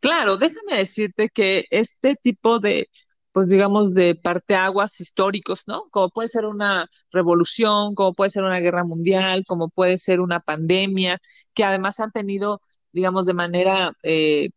Claro, 0.00 0.36
déjame 0.36 0.76
decirte 0.78 1.28
que 1.28 1.64
este 1.70 2.16
tipo 2.16 2.58
de, 2.58 2.88
pues 3.30 3.48
digamos, 3.48 3.94
de 3.94 4.16
parteaguas 4.20 5.00
históricos, 5.00 5.62
¿no? 5.68 5.84
Como 5.90 6.10
puede 6.10 6.28
ser 6.28 6.44
una 6.44 6.90
revolución, 7.12 7.94
como 7.94 8.12
puede 8.12 8.30
ser 8.30 8.42
una 8.42 8.58
guerra 8.58 8.84
mundial, 8.84 9.44
como 9.46 9.68
puede 9.70 9.98
ser 9.98 10.20
una 10.20 10.40
pandemia, 10.40 11.18
que 11.54 11.62
además 11.64 12.00
han 12.00 12.10
tenido, 12.10 12.60
digamos, 12.92 13.26
de 13.26 13.34
manera 13.34 13.92
eh, 14.02 14.50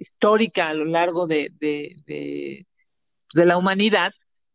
histórica 0.00 0.68
a 0.70 0.74
lo 0.74 0.86
largo 0.86 1.26
de, 1.28 1.50
de, 1.60 2.66
pues, 3.32 3.46
la 3.46 3.56
humanidad, 3.58 4.12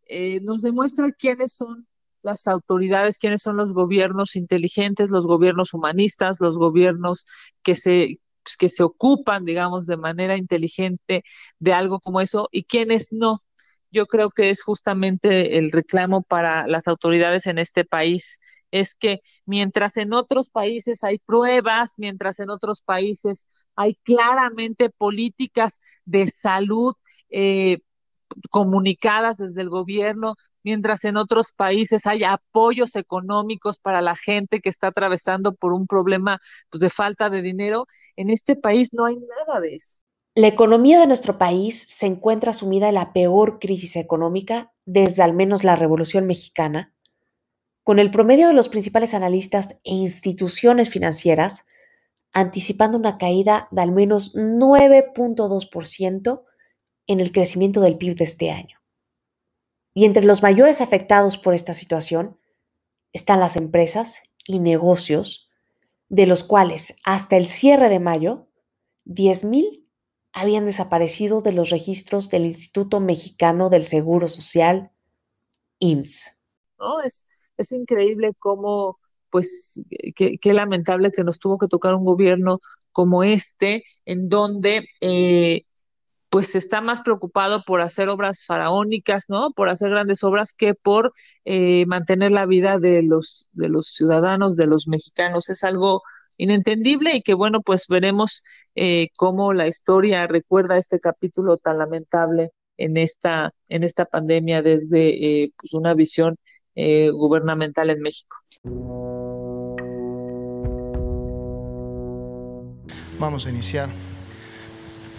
eh, 0.07 0.39
nos 0.41 0.61
demuestra 0.61 1.11
quiénes 1.11 1.53
son 1.55 1.87
las 2.23 2.47
autoridades, 2.47 3.17
quiénes 3.19 3.41
son 3.43 3.57
los 3.57 3.73
gobiernos 3.73 4.35
inteligentes, 4.35 5.11
los 5.11 5.25
gobiernos 5.27 5.73
humanistas, 5.73 6.41
los 6.41 6.57
gobiernos 6.57 7.25
que 7.63 7.75
se, 7.75 8.19
pues, 8.43 8.57
que 8.57 8.69
se 8.69 8.83
ocupan, 8.83 9.45
digamos, 9.45 9.85
de 9.87 9.97
manera 9.97 10.37
inteligente 10.37 11.23
de 11.59 11.73
algo 11.73 11.99
como 11.99 12.21
eso 12.21 12.49
y 12.51 12.63
quiénes 12.65 13.13
no. 13.13 13.39
Yo 13.91 14.07
creo 14.07 14.29
que 14.31 14.49
es 14.49 14.63
justamente 14.63 15.57
el 15.57 15.71
reclamo 15.71 16.23
para 16.23 16.67
las 16.67 16.87
autoridades 16.87 17.45
en 17.47 17.59
este 17.59 17.85
país 17.85 18.39
es 18.75 18.93
que 18.93 19.21
mientras 19.45 19.95
en 19.95 20.13
otros 20.13 20.49
países 20.49 21.03
hay 21.05 21.17
pruebas, 21.19 21.91
mientras 21.97 22.39
en 22.41 22.49
otros 22.49 22.81
países 22.81 23.47
hay 23.75 23.95
claramente 24.03 24.89
políticas 24.89 25.79
de 26.03 26.27
salud 26.27 26.93
eh, 27.29 27.79
comunicadas 28.51 29.37
desde 29.37 29.61
el 29.61 29.69
gobierno, 29.69 30.35
mientras 30.63 31.05
en 31.05 31.15
otros 31.15 31.53
países 31.55 32.05
hay 32.05 32.25
apoyos 32.25 32.97
económicos 32.97 33.77
para 33.79 34.01
la 34.01 34.17
gente 34.17 34.59
que 34.59 34.69
está 34.69 34.87
atravesando 34.87 35.55
por 35.55 35.71
un 35.71 35.87
problema 35.87 36.41
pues, 36.69 36.81
de 36.81 36.89
falta 36.89 37.29
de 37.29 37.41
dinero, 37.41 37.87
en 38.17 38.29
este 38.29 38.57
país 38.57 38.89
no 38.91 39.05
hay 39.05 39.15
nada 39.15 39.61
de 39.61 39.75
eso. 39.75 40.01
La 40.37 40.47
economía 40.47 40.99
de 40.99 41.07
nuestro 41.07 41.37
país 41.37 41.85
se 41.87 42.07
encuentra 42.07 42.51
sumida 42.51 42.89
en 42.89 42.95
la 42.95 43.13
peor 43.13 43.57
crisis 43.57 43.95
económica 43.95 44.73
desde 44.83 45.23
al 45.23 45.33
menos 45.33 45.63
la 45.63 45.77
Revolución 45.77 46.27
Mexicana 46.27 46.94
con 47.85 47.99
el 47.99 48.09
promedio 48.09 48.47
de 48.47 48.53
los 48.53 48.67
principales 48.67 49.13
analistas 49.13 49.77
e 49.83 49.93
instituciones 49.93 50.89
financieras 50.89 51.67
anticipando 52.33 52.97
una 52.97 53.19
caída 53.19 53.67
de 53.69 53.83
al 53.83 53.91
menos 53.91 54.33
9.2% 54.33 56.43
en 57.05 57.19
el 57.19 57.31
crecimiento 57.31 57.81
del 57.81 57.99
PIB 57.99 58.15
de 58.15 58.23
este 58.23 58.49
año. 58.49 58.81
Y 59.93 60.05
entre 60.05 60.25
los 60.25 60.41
mayores 60.41 60.81
afectados 60.81 61.37
por 61.37 61.53
esta 61.53 61.73
situación 61.73 62.39
están 63.13 63.39
las 63.39 63.55
empresas 63.55 64.23
y 64.47 64.57
negocios, 64.57 65.47
de 66.09 66.25
los 66.25 66.43
cuales 66.43 66.95
hasta 67.03 67.37
el 67.37 67.45
cierre 67.45 67.89
de 67.89 67.99
mayo, 67.99 68.47
10.000 69.05 69.85
habían 70.33 70.65
desaparecido 70.65 71.41
de 71.41 71.53
los 71.53 71.69
registros 71.69 72.31
del 72.31 72.45
Instituto 72.45 72.99
Mexicano 72.99 73.69
del 73.69 73.83
Seguro 73.83 74.27
Social, 74.27 74.91
IMSS. 75.77 76.35
¿No? 76.79 77.01
Es, 77.01 77.51
es 77.57 77.71
increíble 77.71 78.31
cómo, 78.39 78.99
pues, 79.29 79.81
qué 80.15 80.53
lamentable 80.53 81.11
que 81.11 81.23
nos 81.23 81.39
tuvo 81.39 81.57
que 81.57 81.67
tocar 81.67 81.95
un 81.95 82.05
gobierno 82.05 82.59
como 82.91 83.23
este, 83.23 83.83
en 84.05 84.29
donde 84.29 84.87
eh, 85.01 85.63
pues 86.29 86.55
está 86.55 86.81
más 86.81 87.01
preocupado 87.01 87.63
por 87.65 87.81
hacer 87.81 88.09
obras 88.09 88.43
faraónicas, 88.45 89.25
¿no? 89.29 89.51
Por 89.51 89.69
hacer 89.69 89.89
grandes 89.91 90.23
obras 90.23 90.53
que 90.53 90.73
por 90.75 91.13
eh, 91.45 91.85
mantener 91.87 92.31
la 92.31 92.45
vida 92.45 92.77
de 92.79 93.03
los, 93.03 93.47
de 93.53 93.69
los 93.69 93.87
ciudadanos, 93.87 94.57
de 94.57 94.67
los 94.67 94.87
mexicanos. 94.87 95.49
Es 95.49 95.63
algo 95.63 96.01
inentendible 96.37 97.15
y 97.15 97.21
que 97.21 97.33
bueno, 97.33 97.61
pues 97.61 97.87
veremos 97.87 98.43
eh, 98.75 99.09
cómo 99.17 99.53
la 99.53 99.67
historia 99.67 100.27
recuerda 100.27 100.77
este 100.77 100.99
capítulo 100.99 101.57
tan 101.57 101.77
lamentable 101.77 102.51
en 102.77 102.97
esta, 102.97 103.53
en 103.69 103.83
esta 103.83 104.05
pandemia 104.05 104.61
desde 104.61 105.43
eh, 105.43 105.53
pues 105.57 105.73
una 105.73 105.93
visión 105.93 106.35
eh, 106.75 107.09
gubernamental 107.09 107.89
en 107.89 108.01
México. 108.01 108.37
Vamos 113.19 113.45
a 113.45 113.49
iniciar 113.49 113.89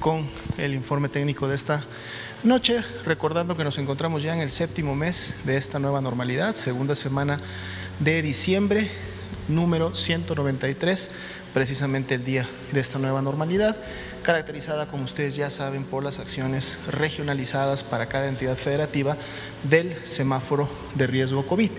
con 0.01 0.29
el 0.59 0.75
informe 0.75 1.09
técnico 1.09 1.49
de 1.49 1.55
esta 1.55 1.85
noche, 2.45 2.83
recordando 3.05 3.57
que 3.57 3.64
nos 3.64 3.79
encontramos 3.79 4.23
ya 4.23 4.35
en 4.35 4.40
el 4.40 4.51
séptimo 4.51 4.95
mes 4.95 5.35
de 5.45 5.57
esta 5.57 5.79
nueva 5.79 6.01
normalidad, 6.01 6.55
segunda 6.55 6.95
semana 6.95 7.40
de 8.01 8.21
diciembre 8.21 8.90
número 9.49 9.95
193, 9.95 11.11
precisamente 11.55 12.16
el 12.16 12.25
día 12.25 12.49
de 12.73 12.81
esta 12.81 12.99
nueva 12.99 13.23
normalidad, 13.23 13.77
caracterizada, 14.27 14.89
como 14.89 15.05
ustedes 15.05 15.37
ya 15.37 15.51
saben, 15.51 15.85
por 15.85 16.03
las 16.03 16.19
acciones 16.19 16.77
regionalizadas 16.91 17.85
para 17.85 18.07
cada 18.07 18.27
entidad 18.27 18.57
federativa 18.57 19.17
del 19.62 19.95
semáforo 20.05 20.69
de 20.97 21.07
riesgo 21.07 21.47
COVID. 21.47 21.71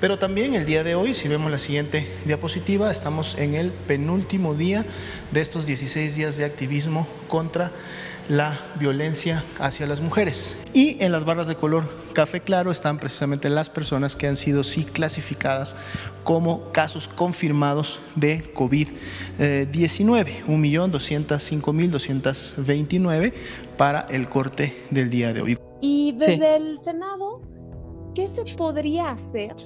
Pero 0.00 0.16
también 0.16 0.54
el 0.54 0.66
día 0.66 0.84
de 0.84 0.94
hoy, 0.94 1.14
si 1.14 1.26
vemos 1.26 1.50
la 1.50 1.58
siguiente 1.58 2.08
diapositiva, 2.24 2.92
estamos 2.92 3.36
en 3.36 3.54
el 3.54 3.72
penúltimo 3.72 4.54
día 4.54 4.86
de 5.32 5.40
estos 5.40 5.66
16 5.66 6.14
días 6.14 6.36
de 6.36 6.44
activismo 6.44 7.08
contra 7.26 7.72
la 8.30 8.58
violencia 8.78 9.44
hacia 9.58 9.86
las 9.88 10.00
mujeres. 10.00 10.54
Y 10.72 11.02
en 11.02 11.10
las 11.10 11.24
barras 11.24 11.48
de 11.48 11.56
color 11.56 11.88
café 12.12 12.40
claro 12.40 12.70
están 12.70 12.98
precisamente 12.98 13.50
las 13.50 13.68
personas 13.68 14.14
que 14.14 14.28
han 14.28 14.36
sido 14.36 14.62
sí 14.62 14.84
clasificadas 14.84 15.74
como 16.22 16.70
casos 16.70 17.08
confirmados 17.08 17.98
de 18.14 18.54
COVID-19, 18.54 20.44
1.205.229 20.46 23.32
para 23.76 24.02
el 24.02 24.28
corte 24.28 24.86
del 24.90 25.10
día 25.10 25.32
de 25.32 25.42
hoy. 25.42 25.58
Y 25.80 26.12
desde 26.12 26.54
el 26.54 26.78
Senado, 26.78 27.42
¿qué 28.14 28.28
se 28.28 28.44
podría 28.56 29.10
hacer 29.10 29.56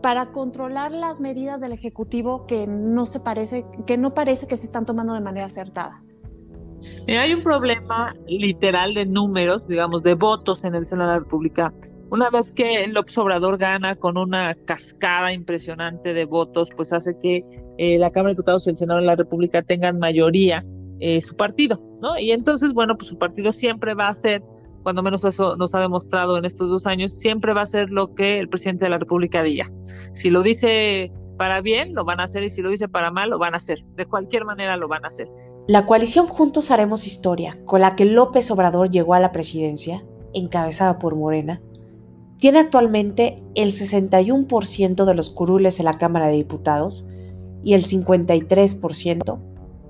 para 0.00 0.26
controlar 0.26 0.92
las 0.92 1.18
medidas 1.18 1.60
del 1.60 1.72
Ejecutivo 1.72 2.46
que 2.46 2.68
no 2.68 3.04
se 3.04 3.18
parece, 3.18 3.66
que 3.84 3.98
no 3.98 4.14
parece 4.14 4.46
que 4.46 4.56
se 4.56 4.66
están 4.66 4.86
tomando 4.86 5.12
de 5.12 5.22
manera 5.22 5.46
acertada? 5.46 6.04
Hay 7.08 7.34
un 7.34 7.42
problema 7.42 8.14
literal 8.26 8.94
de 8.94 9.06
números, 9.06 9.66
digamos, 9.68 10.02
de 10.02 10.14
votos 10.14 10.64
en 10.64 10.74
el 10.74 10.86
Senado 10.86 11.10
de 11.10 11.16
la 11.16 11.22
República. 11.22 11.72
Una 12.08 12.30
vez 12.30 12.52
que 12.52 12.86
López 12.86 13.18
Obrador 13.18 13.58
gana 13.58 13.96
con 13.96 14.16
una 14.16 14.54
cascada 14.54 15.32
impresionante 15.32 16.14
de 16.14 16.24
votos, 16.24 16.68
pues 16.76 16.92
hace 16.92 17.16
que 17.20 17.44
eh, 17.78 17.98
la 17.98 18.10
Cámara 18.10 18.28
de 18.28 18.34
Diputados 18.34 18.66
y 18.66 18.70
el 18.70 18.76
Senado 18.76 19.00
de 19.00 19.06
la 19.06 19.16
República 19.16 19.62
tengan 19.62 19.98
mayoría 19.98 20.64
eh, 21.00 21.20
su 21.20 21.36
partido, 21.36 21.82
¿no? 22.00 22.16
Y 22.18 22.30
entonces, 22.30 22.72
bueno, 22.74 22.96
pues 22.96 23.08
su 23.08 23.18
partido 23.18 23.50
siempre 23.50 23.94
va 23.94 24.06
a 24.06 24.10
hacer, 24.10 24.42
cuando 24.84 25.02
menos 25.02 25.24
eso 25.24 25.56
nos 25.56 25.74
ha 25.74 25.80
demostrado 25.80 26.38
en 26.38 26.44
estos 26.44 26.70
dos 26.70 26.86
años, 26.86 27.12
siempre 27.12 27.52
va 27.52 27.60
a 27.60 27.64
hacer 27.64 27.90
lo 27.90 28.14
que 28.14 28.38
el 28.38 28.48
presidente 28.48 28.84
de 28.84 28.90
la 28.90 28.98
República 28.98 29.42
diga. 29.42 29.66
Si 30.14 30.30
lo 30.30 30.42
dice 30.42 31.10
para 31.36 31.60
bien, 31.60 31.94
lo 31.94 32.04
van 32.04 32.20
a 32.20 32.24
hacer 32.24 32.44
y 32.44 32.50
si 32.50 32.62
lo 32.62 32.70
dice 32.70 32.88
para 32.88 33.10
mal, 33.10 33.30
lo 33.30 33.38
van 33.38 33.54
a 33.54 33.58
hacer. 33.58 33.84
De 33.96 34.06
cualquier 34.06 34.44
manera 34.44 34.76
lo 34.76 34.88
van 34.88 35.04
a 35.04 35.08
hacer. 35.08 35.28
La 35.68 35.86
coalición 35.86 36.26
Juntos 36.26 36.70
Haremos 36.70 37.06
Historia, 37.06 37.58
con 37.64 37.80
la 37.80 37.96
que 37.96 38.04
López 38.04 38.50
Obrador 38.50 38.90
llegó 38.90 39.14
a 39.14 39.20
la 39.20 39.32
presidencia, 39.32 40.04
encabezada 40.32 40.98
por 40.98 41.16
Morena, 41.16 41.60
tiene 42.38 42.58
actualmente 42.58 43.42
el 43.54 43.70
61% 43.70 45.04
de 45.04 45.14
los 45.14 45.30
curules 45.30 45.78
en 45.78 45.86
la 45.86 45.98
Cámara 45.98 46.26
de 46.26 46.34
Diputados 46.34 47.08
y 47.62 47.74
el 47.74 47.82
53% 47.82 49.40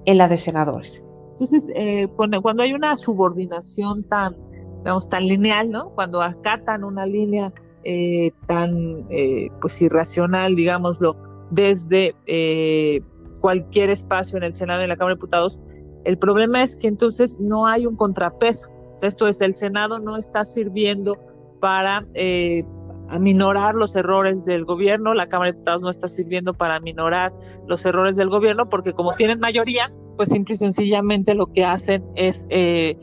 en 0.05 0.19
la 0.19 0.29
de 0.29 0.37
senadores. 0.37 1.05
Entonces, 1.33 1.71
eh, 1.75 2.09
cuando 2.17 2.63
hay 2.63 2.73
una 2.73 2.97
subordinación 2.97 4.05
tan, 4.05 4.37
digamos, 4.79 5.09
tan 5.09 5.27
lineal, 5.27 5.71
¿no? 5.71 5.91
Cuando 5.91 6.23
acatan 6.23 6.85
una 6.85 7.05
línea 7.05 7.53
eh, 7.85 8.33
tan, 8.47 9.05
eh, 9.11 9.49
pues, 9.61 9.83
irracional, 9.83 10.57
digámoslo, 10.57 11.17
desde 11.51 12.15
eh, 12.27 13.01
cualquier 13.41 13.91
espacio 13.91 14.37
en 14.39 14.45
el 14.45 14.55
Senado 14.55 14.81
y 14.81 14.85
en 14.85 14.91
la 14.91 14.97
Cámara 14.97 15.15
de 15.15 15.19
Diputados. 15.19 15.61
El 16.05 16.19
problema 16.19 16.63
es 16.63 16.77
que 16.77 16.89
entonces 16.89 17.39
no 17.41 17.67
hay 17.67 17.87
un 17.87 17.97
contrapeso. 17.97 18.71
Esto 19.03 19.27
es, 19.27 19.41
el 19.41 19.55
Senado 19.55 19.99
no 19.99 20.17
está 20.17 20.45
sirviendo 20.45 21.17
para 21.61 22.07
eh, 22.15 22.65
aminorar 23.09 23.75
los 23.75 23.95
errores 23.97 24.45
del 24.45 24.65
gobierno, 24.65 25.15
la 25.15 25.29
Cámara 25.29 25.51
de 25.51 25.57
Diputados 25.57 25.83
no 25.83 25.91
está 25.91 26.09
sirviendo 26.09 26.55
para 26.55 26.77
aminorar 26.77 27.33
los 27.67 27.85
errores 27.87 28.17
del 28.17 28.29
gobierno, 28.29 28.69
porque 28.69 28.93
como 28.93 29.15
tienen 29.15 29.39
mayoría, 29.41 29.93
pues 30.17 30.29
simple 30.29 30.55
y 30.55 30.59
sencillamente 30.59 31.35
lo 31.35 31.53
que 31.53 31.65
hacen 31.65 32.05
es 32.15 32.47
eh, 32.51 32.97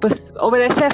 pues 0.00 0.32
obedecer. 0.40 0.92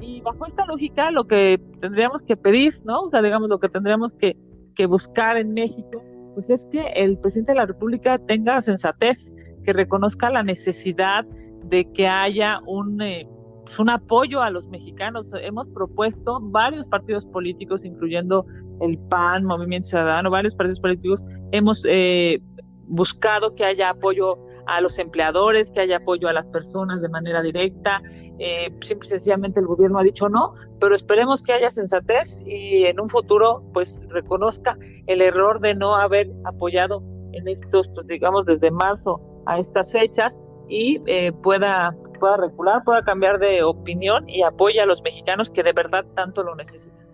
Y 0.00 0.20
bajo 0.20 0.46
esta 0.46 0.66
lógica, 0.66 1.10
lo 1.10 1.26
que 1.26 1.60
tendríamos 1.80 2.22
que 2.22 2.36
pedir, 2.36 2.80
¿no? 2.84 3.02
O 3.02 3.10
sea, 3.10 3.22
digamos, 3.22 3.48
lo 3.48 3.58
que 3.58 3.68
tendríamos 3.68 4.14
que 4.14 4.36
que 4.76 4.86
buscar 4.86 5.36
en 5.36 5.52
México, 5.52 6.02
pues 6.34 6.50
es 6.50 6.68
que 6.70 6.86
el 6.94 7.18
presidente 7.18 7.52
de 7.52 7.56
la 7.56 7.66
República 7.66 8.18
tenga 8.18 8.60
sensatez, 8.60 9.34
que 9.64 9.72
reconozca 9.72 10.30
la 10.30 10.42
necesidad 10.42 11.24
de 11.64 11.90
que 11.92 12.06
haya 12.06 12.60
un, 12.66 13.02
eh, 13.02 13.28
pues 13.64 13.78
un 13.80 13.90
apoyo 13.90 14.40
a 14.40 14.50
los 14.50 14.68
mexicanos. 14.68 15.32
Hemos 15.42 15.68
propuesto 15.70 16.38
varios 16.40 16.86
partidos 16.86 17.26
políticos, 17.26 17.84
incluyendo 17.84 18.46
el 18.80 18.98
PAN, 19.08 19.44
Movimiento 19.44 19.88
Ciudadano, 19.88 20.30
varios 20.30 20.54
partidos 20.54 20.80
políticos, 20.80 21.24
hemos 21.50 21.84
eh, 21.88 22.40
buscado 22.86 23.54
que 23.56 23.64
haya 23.64 23.90
apoyo 23.90 24.45
a 24.66 24.80
los 24.80 24.98
empleadores, 24.98 25.70
que 25.70 25.80
haya 25.80 25.98
apoyo 25.98 26.28
a 26.28 26.32
las 26.32 26.48
personas 26.48 27.00
de 27.00 27.08
manera 27.08 27.42
directa. 27.42 28.02
Eh, 28.38 28.74
simple 28.82 29.06
y 29.06 29.10
sencillamente 29.10 29.60
el 29.60 29.66
gobierno 29.66 29.98
ha 29.98 30.02
dicho 30.02 30.28
no, 30.28 30.54
pero 30.80 30.94
esperemos 30.94 31.42
que 31.42 31.52
haya 31.52 31.70
sensatez 31.70 32.42
y 32.44 32.84
en 32.84 33.00
un 33.00 33.08
futuro 33.08 33.62
pues 33.72 34.04
reconozca 34.08 34.76
el 35.06 35.22
error 35.22 35.60
de 35.60 35.74
no 35.74 35.96
haber 35.96 36.30
apoyado 36.44 37.02
en 37.32 37.48
estos, 37.48 37.88
pues 37.94 38.06
digamos 38.06 38.44
desde 38.44 38.70
marzo 38.70 39.20
a 39.46 39.58
estas 39.58 39.92
fechas 39.92 40.40
y 40.68 41.00
eh, 41.06 41.32
pueda, 41.32 41.94
pueda 42.18 42.36
recular, 42.36 42.82
pueda 42.84 43.02
cambiar 43.02 43.38
de 43.38 43.62
opinión 43.62 44.28
y 44.28 44.42
apoye 44.42 44.80
a 44.80 44.86
los 44.86 45.02
mexicanos 45.02 45.50
que 45.50 45.62
de 45.62 45.72
verdad 45.72 46.04
tanto 46.14 46.42
lo 46.42 46.54
necesitan. 46.54 47.06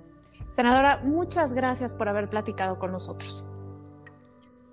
Senadora, 0.54 1.00
muchas 1.02 1.52
gracias 1.52 1.94
por 1.94 2.08
haber 2.08 2.28
platicado 2.28 2.78
con 2.78 2.92
nosotros. 2.92 3.51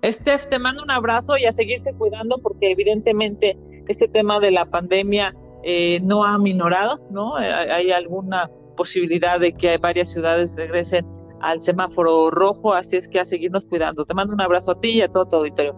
Steph, 0.04 0.46
te 0.48 0.58
mando 0.58 0.82
un 0.82 0.90
abrazo 0.90 1.36
y 1.36 1.44
a 1.44 1.52
seguirse 1.52 1.92
cuidando 1.92 2.38
porque 2.38 2.70
evidentemente 2.70 3.58
este 3.88 4.08
tema 4.08 4.40
de 4.40 4.50
la 4.50 4.64
pandemia 4.64 5.34
eh, 5.62 6.00
no 6.02 6.24
ha 6.24 6.38
minorado, 6.38 7.00
¿no? 7.10 7.38
Eh, 7.38 7.52
hay 7.52 7.90
alguna 7.90 8.50
posibilidad 8.76 9.38
de 9.38 9.52
que 9.52 9.76
varias 9.76 10.10
ciudades 10.10 10.54
regresen 10.56 11.06
al 11.42 11.62
semáforo 11.62 12.30
rojo, 12.30 12.72
así 12.72 12.96
es 12.96 13.08
que 13.08 13.20
a 13.20 13.24
seguirnos 13.24 13.66
cuidando. 13.66 14.06
Te 14.06 14.14
mando 14.14 14.32
un 14.32 14.40
abrazo 14.40 14.70
a 14.70 14.80
ti 14.80 14.90
y 14.90 15.02
a 15.02 15.08
todo 15.08 15.26
tu 15.26 15.36
auditorio. 15.36 15.74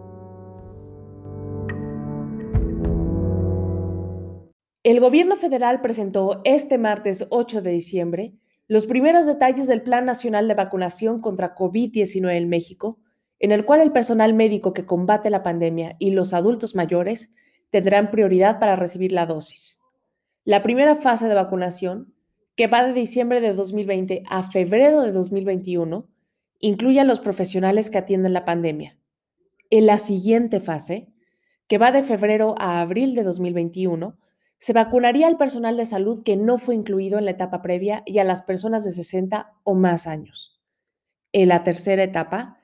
El 4.83 4.99
gobierno 4.99 5.35
federal 5.35 5.81
presentó 5.81 6.41
este 6.43 6.77
martes 6.77 7.27
8 7.29 7.61
de 7.61 7.71
diciembre 7.71 8.33
los 8.67 8.85
primeros 8.85 9.25
detalles 9.25 9.67
del 9.67 9.81
Plan 9.81 10.05
Nacional 10.05 10.47
de 10.47 10.53
Vacunación 10.53 11.19
contra 11.19 11.53
COVID-19 11.55 12.37
en 12.37 12.47
México, 12.47 12.99
en 13.43 13.51
el 13.51 13.65
cual 13.65 13.81
el 13.81 13.91
personal 13.91 14.33
médico 14.33 14.73
que 14.73 14.85
combate 14.85 15.29
la 15.29 15.43
pandemia 15.43 15.97
y 15.99 16.11
los 16.11 16.33
adultos 16.33 16.75
mayores 16.75 17.29
tendrán 17.71 18.09
prioridad 18.09 18.57
para 18.57 18.77
recibir 18.77 19.11
la 19.11 19.25
dosis. 19.25 19.81
La 20.45 20.63
primera 20.63 20.95
fase 20.95 21.27
de 21.27 21.35
vacunación, 21.35 22.13
que 22.55 22.67
va 22.67 22.85
de 22.85 22.93
diciembre 22.93 23.41
de 23.41 23.53
2020 23.53 24.23
a 24.29 24.49
febrero 24.49 25.01
de 25.01 25.11
2021, 25.11 26.07
incluye 26.61 27.01
a 27.01 27.03
los 27.03 27.19
profesionales 27.19 27.89
que 27.89 27.97
atienden 27.97 28.31
la 28.31 28.45
pandemia. 28.45 28.97
En 29.69 29.87
la 29.87 29.97
siguiente 29.97 30.61
fase, 30.61 31.09
que 31.67 31.77
va 31.77 31.91
de 31.91 32.03
febrero 32.03 32.55
a 32.59 32.79
abril 32.79 33.13
de 33.13 33.23
2021, 33.23 34.17
se 34.57 34.71
vacunaría 34.71 35.27
al 35.27 35.35
personal 35.35 35.75
de 35.75 35.85
salud 35.85 36.23
que 36.23 36.37
no 36.37 36.59
fue 36.59 36.75
incluido 36.75 37.19
en 37.19 37.25
la 37.25 37.31
etapa 37.31 37.61
previa 37.61 38.03
y 38.05 38.19
a 38.19 38.23
las 38.23 38.41
personas 38.41 38.85
de 38.85 38.91
60 38.91 39.51
o 39.63 39.75
más 39.75 40.07
años. 40.07 40.61
En 41.33 41.49
la 41.49 41.65
tercera 41.65 42.03
etapa, 42.03 42.61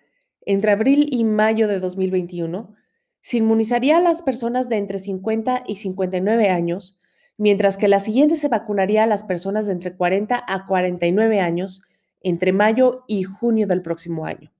entre 0.49 0.71
abril 0.71 1.07
y 1.11 1.23
mayo 1.23 1.67
de 1.67 1.79
2021, 1.79 2.75
se 3.21 3.37
inmunizaría 3.37 3.97
a 3.97 4.01
las 4.01 4.21
personas 4.21 4.67
de 4.69 4.77
entre 4.77 4.99
50 4.99 5.63
y 5.67 5.75
59 5.75 6.49
años, 6.49 6.99
mientras 7.37 7.77
que 7.77 7.87
la 7.87 7.99
siguiente 7.99 8.35
se 8.35 8.47
vacunaría 8.47 9.03
a 9.03 9.07
las 9.07 9.23
personas 9.23 9.67
de 9.67 9.73
entre 9.73 9.95
40 9.95 10.43
a 10.47 10.65
49 10.65 11.39
años 11.39 11.83
entre 12.21 12.51
mayo 12.51 13.03
y 13.07 13.23
junio 13.23 13.67
del 13.67 13.81
próximo 13.81 14.25
año. 14.25 14.51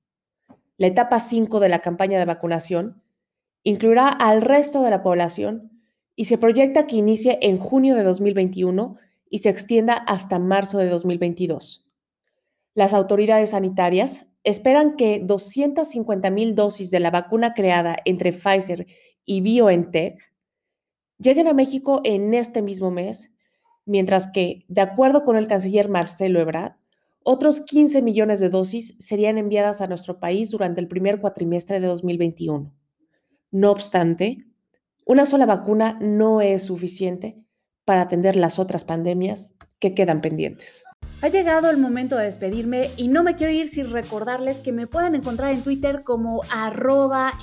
La 0.78 0.88
etapa 0.88 1.20
5 1.20 1.60
de 1.60 1.70
la 1.70 1.80
campaña 1.80 2.20
de 2.20 2.26
vacunación 2.26 3.02
Incluirá 3.64 4.08
al 4.08 4.42
resto 4.42 4.82
de 4.84 4.90
la 4.90 5.04
población 5.04 5.72
y 6.16 6.26
se 6.26 6.38
proyecta 6.38 6.88
que 6.88 6.96
inicie 6.96 7.40
en 7.42 7.58
junio 7.58 7.96
de 7.96 8.04
2021 8.04 8.98
y 9.30 9.40
se 9.40 9.50
extienda 9.50 9.94
hasta 9.94 10.40
marzo 10.40 10.78
de 10.78 10.90
2022. 10.90 11.86
Las 12.74 12.94
autoridades 12.94 13.52
sanitarias 13.52 14.28
esperan 14.50 14.96
que 14.96 15.22
250.000 15.22 16.54
dosis 16.54 16.92
de 16.92 17.00
la 17.00 17.12
vacuna 17.12 17.54
creada 17.54 17.98
entre 18.06 18.32
Pfizer 18.32 18.88
y 19.26 19.42
BioNTech 19.42 20.20
lleguen 21.18 21.48
a 21.48 21.54
México 21.54 22.02
en 22.04 22.34
este 22.34 22.62
mismo 22.62 22.92
mes, 22.92 23.32
mientras 23.86 24.28
que, 24.28 24.66
de 24.68 24.82
acuerdo 24.82 25.24
con 25.24 25.38
el 25.38 25.48
canciller 25.48 25.90
Marcelo 25.90 26.40
Ebrard, 26.40 26.74
otros 27.24 27.62
15 27.62 28.02
millones 28.02 28.40
de 28.40 28.50
dosis 28.50 28.96
serían 28.98 29.38
enviadas 29.38 29.82
a 29.82 29.88
nuestro 29.88 30.20
país 30.20 30.50
durante 30.52 30.82
el 30.82 30.88
primer 30.88 31.20
cuatrimestre 31.20 31.80
de 31.80 31.88
2021. 31.88 32.74
No 33.52 33.72
obstante, 33.72 34.48
una 35.06 35.26
sola 35.26 35.46
vacuna 35.46 36.00
no 36.02 36.42
es 36.42 36.64
suficiente 36.64 37.44
para 37.86 38.02
atender 38.02 38.36
las 38.36 38.58
otras 38.58 38.84
pandemias 38.84 39.58
que 39.80 39.94
quedan 39.94 40.22
pendientes. 40.22 40.84
Ha 41.22 41.28
llegado 41.28 41.70
el 41.70 41.78
momento 41.78 42.16
de 42.16 42.24
despedirme 42.24 42.92
y 42.96 43.10
no 43.10 43.24
me 43.24 43.36
quiero 43.36 43.52
ir 43.52 43.68
sin 43.68 43.92
recordarles 43.92 44.62
que 44.62 44.72
me 44.72 44.88
pueden 44.88 45.16
encontrar 45.16 45.52
en 45.52 45.64
Twitter 45.64 46.06
como 46.06 46.44
arroba 46.50 47.34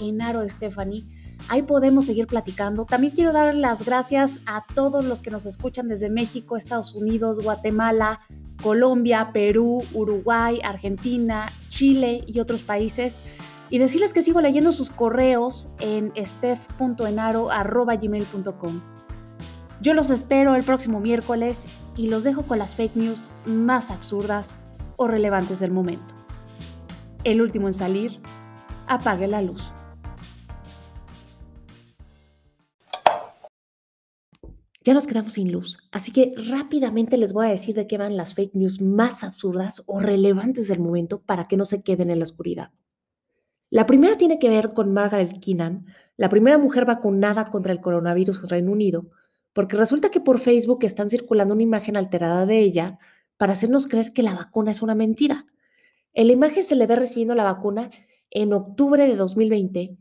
Ahí 1.49 1.63
podemos 1.63 2.07
seguir 2.07 2.27
platicando. 2.27 2.87
También 2.87 3.13
quiero 3.13 3.35
dar 3.35 3.55
las 3.55 3.85
gracias 3.85 4.41
a 4.47 4.65
todos 4.75 5.05
los 5.05 5.21
que 5.21 5.31
nos 5.31 5.45
escuchan 5.45 5.89
desde 5.89 6.09
México, 6.09 6.57
Estados 6.57 6.95
Unidos, 6.95 7.41
Guatemala, 7.43 8.21
Colombia, 8.63 9.29
Perú, 9.35 9.83
Uruguay, 9.93 10.59
Argentina, 10.65 11.53
Chile 11.69 12.25
y 12.27 12.41
otros 12.41 12.63
países. 12.63 13.23
Y 13.69 13.77
decirles 13.79 14.15
que 14.15 14.23
sigo 14.23 14.41
leyendo 14.41 14.73
sus 14.73 14.89
correos 14.89 15.69
en 15.81 16.15
steph.enaro.gmail.com. 16.17 18.96
Yo 19.83 19.93
los 19.93 20.11
espero 20.11 20.55
el 20.55 20.65
próximo 20.65 21.01
miércoles 21.01 21.67
y 21.97 22.09
los 22.09 22.25
dejo 22.25 22.45
con 22.45 22.59
las 22.59 22.75
fake 22.75 22.97
news 22.97 23.33
más 23.45 23.91
absurdas 23.91 24.57
o 24.97 25.07
relevantes 25.07 25.61
del 25.61 25.71
momento. 25.71 26.15
El 27.25 27.43
último 27.43 27.69
en 27.69 27.75
salir, 27.75 28.19
apague 28.87 29.27
la 29.27 29.43
luz. 29.43 29.73
Ya 34.83 34.95
nos 34.95 35.07
quedamos 35.07 35.35
sin 35.35 35.53
luz, 35.53 35.79
así 35.91 36.13
que 36.13 36.33
rápidamente 36.49 37.19
les 37.19 37.33
voy 37.33 37.47
a 37.47 37.51
decir 37.51 37.75
de 37.75 37.87
qué 37.87 37.99
van 37.99 38.17
las 38.17 38.35
fake 38.35 38.55
news 38.55 38.81
más 38.81 39.25
absurdas 39.25 39.83
o 39.87 40.01
relevantes 40.01 40.69
del 40.69 40.79
momento 40.79 41.21
para 41.21 41.49
que 41.49 41.57
no 41.57 41.65
se 41.65 41.83
queden 41.83 42.09
en 42.11 42.21
la 42.21 42.23
oscuridad. 42.23 42.71
La 43.69 43.85
primera 43.85 44.17
tiene 44.17 44.39
que 44.39 44.49
ver 44.49 44.73
con 44.73 44.95
Margaret 44.95 45.41
Keenan, 45.41 45.87
la 46.17 46.29
primera 46.29 46.57
mujer 46.57 46.87
vacunada 46.87 47.47
contra 47.47 47.73
el 47.73 47.81
coronavirus 47.81 48.45
en 48.45 48.49
Reino 48.49 48.73
Unido, 48.73 49.11
porque 49.57 49.79
resulta 49.79 50.11
que 50.11 50.21
por 50.21 50.39
Facebook 50.39 50.81
están 50.83 51.09
circulando 51.09 51.55
una 51.55 51.63
imagen 51.63 51.97
alterada 51.97 52.45
de 52.45 52.59
ella 52.59 52.99
para 53.39 53.55
hacernos 53.55 53.89
creer 53.89 54.13
que 54.13 54.23
la 54.23 54.35
vacuna 54.35 54.71
es 54.71 54.83
una 54.83 54.95
mentira. 54.95 55.47
En 56.13 56.27
la 56.27 56.35
imagen 56.35 56.63
se 56.63 56.77
le 56.77 56.87
ve 56.87 56.95
recibiendo 56.95 57.35
la 57.35 57.45
vacuna 57.45 57.91
en 58.29 58.53
octubre 58.53 59.07
de 59.07 59.17
2020 59.17 59.97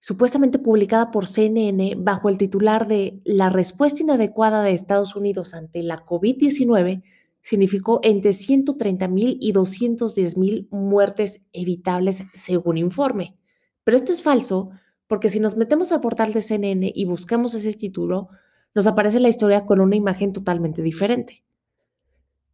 supuestamente 0.00 0.58
publicada 0.58 1.12
por 1.12 1.28
CNN 1.28 1.94
bajo 1.96 2.28
el 2.28 2.38
titular 2.38 2.88
de 2.88 3.20
La 3.24 3.50
respuesta 3.50 4.02
inadecuada 4.02 4.64
de 4.64 4.72
Estados 4.72 5.14
Unidos 5.14 5.54
ante 5.54 5.84
la 5.84 6.04
COVID-19 6.04 7.04
significó 7.40 8.00
entre 8.02 8.32
130 8.32 9.06
mil 9.06 9.38
y 9.40 9.52
210 9.52 10.36
mil 10.36 10.66
muertes 10.72 11.46
evitables 11.52 12.24
según 12.34 12.78
informe. 12.78 13.38
Pero 13.84 13.96
esto 13.96 14.10
es 14.10 14.22
falso 14.22 14.70
porque 15.06 15.28
si 15.28 15.38
nos 15.38 15.56
metemos 15.56 15.92
al 15.92 16.00
portal 16.00 16.32
de 16.32 16.42
CNN 16.42 16.90
y 16.92 17.04
buscamos 17.04 17.54
ese 17.54 17.74
título, 17.74 18.30
nos 18.74 18.86
aparece 18.86 19.20
la 19.20 19.28
historia 19.28 19.66
con 19.66 19.80
una 19.80 19.96
imagen 19.96 20.32
totalmente 20.32 20.82
diferente. 20.82 21.44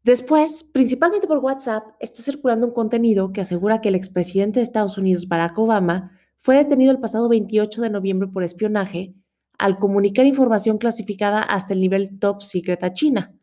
Después, 0.02 0.64
principalmente 0.64 1.26
por 1.26 1.38
WhatsApp, 1.38 1.84
está 1.98 2.22
circulando 2.22 2.66
un 2.66 2.74
contenido 2.74 3.32
que 3.32 3.40
asegura 3.40 3.80
que 3.80 3.88
el 3.88 3.94
expresidente 3.94 4.60
de 4.60 4.64
Estados 4.64 4.98
Unidos, 4.98 5.28
Barack 5.28 5.58
Obama, 5.58 6.12
fue 6.38 6.56
detenido 6.56 6.92
el 6.92 7.00
pasado 7.00 7.28
28 7.30 7.80
de 7.80 7.88
noviembre 7.88 8.28
por 8.28 8.44
espionaje 8.44 9.14
al 9.58 9.78
comunicar 9.78 10.26
información 10.26 10.76
clasificada 10.76 11.40
hasta 11.40 11.72
el 11.72 11.80
nivel 11.80 12.18
top 12.18 12.42
secret 12.42 12.84
a 12.84 12.92
China. 12.92 13.34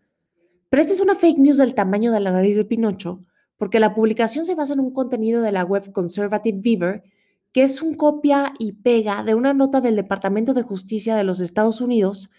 Pero 0.69 0.81
esta 0.81 0.93
es 0.93 1.01
una 1.01 1.15
fake 1.15 1.39
news 1.39 1.57
del 1.57 1.73
tamaño 1.73 2.11
de 2.11 2.19
la 2.19 2.31
nariz 2.31 2.55
de 2.55 2.65
Pinocho, 2.65 3.21
porque 3.57 3.79
la 3.79 3.95
publicación 3.95 4.45
se 4.45 4.55
basa 4.55 4.73
en 4.73 4.81
un 4.81 4.93
contenido 4.93 5.41
de 5.41 5.51
la 5.51 5.63
web 5.63 5.91
Conservative 5.91 6.59
Beaver, 6.61 7.03
que 7.51 7.63
es 7.63 7.81
un 7.81 7.95
copia 7.95 8.53
y 8.59 8.73
pega 8.73 9.23
de 9.23 9.35
una 9.35 9.53
nota 9.53 9.81
del 9.81 9.95
Departamento 9.95 10.53
de 10.53 10.61
Justicia 10.61 11.15
de 11.15 11.23
los 11.23 11.39
Estados 11.39 11.81
Unidos 11.81 12.29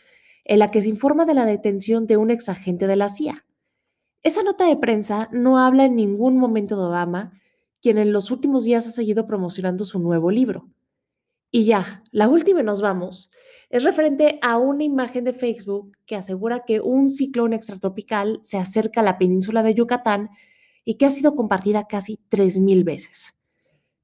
en 0.45 0.59
la 0.59 0.69
que 0.69 0.83
se 0.83 0.89
informa 0.89 1.25
de 1.25 1.35
la 1.35 1.47
detención 1.47 2.07
de 2.07 2.17
un 2.17 2.31
exagente 2.31 2.87
de 2.87 2.97
la 2.97 3.09
CIA. 3.09 3.45
Esa 4.23 4.43
nota 4.43 4.67
de 4.67 4.77
prensa 4.77 5.29
no 5.33 5.59
habla 5.59 5.85
en 5.85 5.97
ningún 5.97 6.37
momento 6.37 6.77
de 6.77 6.85
Obama, 6.85 7.41
quien 7.81 7.99
en 7.99 8.13
los 8.13 8.31
últimos 8.31 8.65
días 8.65 8.87
ha 8.87 8.91
seguido 8.91 9.27
promocionando 9.27 9.85
su 9.85 9.99
nuevo 9.99 10.31
libro. 10.31 10.69
Y 11.51 11.65
ya, 11.65 12.03
la 12.13 12.29
última 12.29 12.61
y 12.61 12.65
nos 12.65 12.81
vamos. 12.81 13.33
Es 13.69 13.85
referente 13.85 14.39
a 14.43 14.59
una 14.59 14.85
imagen 14.85 15.25
de 15.25 15.33
Facebook 15.33 15.97
que 16.07 16.15
asegura 16.15 16.65
que 16.65 16.81
un 16.81 17.11
ciclón 17.11 17.53
extratropical 17.53 18.39
se 18.43 18.59
acerca 18.59 19.01
a 19.01 19.05
la 19.05 19.19
península 19.19 19.63
de 19.63 19.75
Yucatán 19.75 20.31
y 20.85 20.97
que 20.97 21.07
ha 21.07 21.11
sido 21.11 21.35
compartida 21.35 21.87
casi 21.89 22.21
3.000 22.31 22.85
veces. 22.85 23.35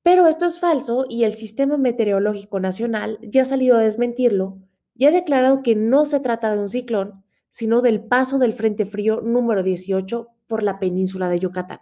Pero 0.02 0.26
esto 0.26 0.46
es 0.46 0.58
falso 0.58 1.06
y 1.08 1.24
el 1.24 1.34
Sistema 1.34 1.76
Meteorológico 1.76 2.60
Nacional 2.60 3.18
ya 3.22 3.42
ha 3.42 3.44
salido 3.44 3.76
a 3.76 3.82
desmentirlo 3.82 4.58
y 4.98 5.06
ha 5.06 5.10
declarado 5.10 5.62
que 5.62 5.76
no 5.76 6.04
se 6.04 6.20
trata 6.20 6.52
de 6.52 6.58
un 6.58 6.68
ciclón, 6.68 7.24
sino 7.48 7.80
del 7.80 8.02
paso 8.02 8.38
del 8.38 8.52
Frente 8.52 8.84
Frío 8.84 9.22
número 9.22 9.62
18 9.62 10.28
por 10.46 10.62
la 10.62 10.78
península 10.78 11.30
de 11.30 11.38
Yucatán. 11.38 11.78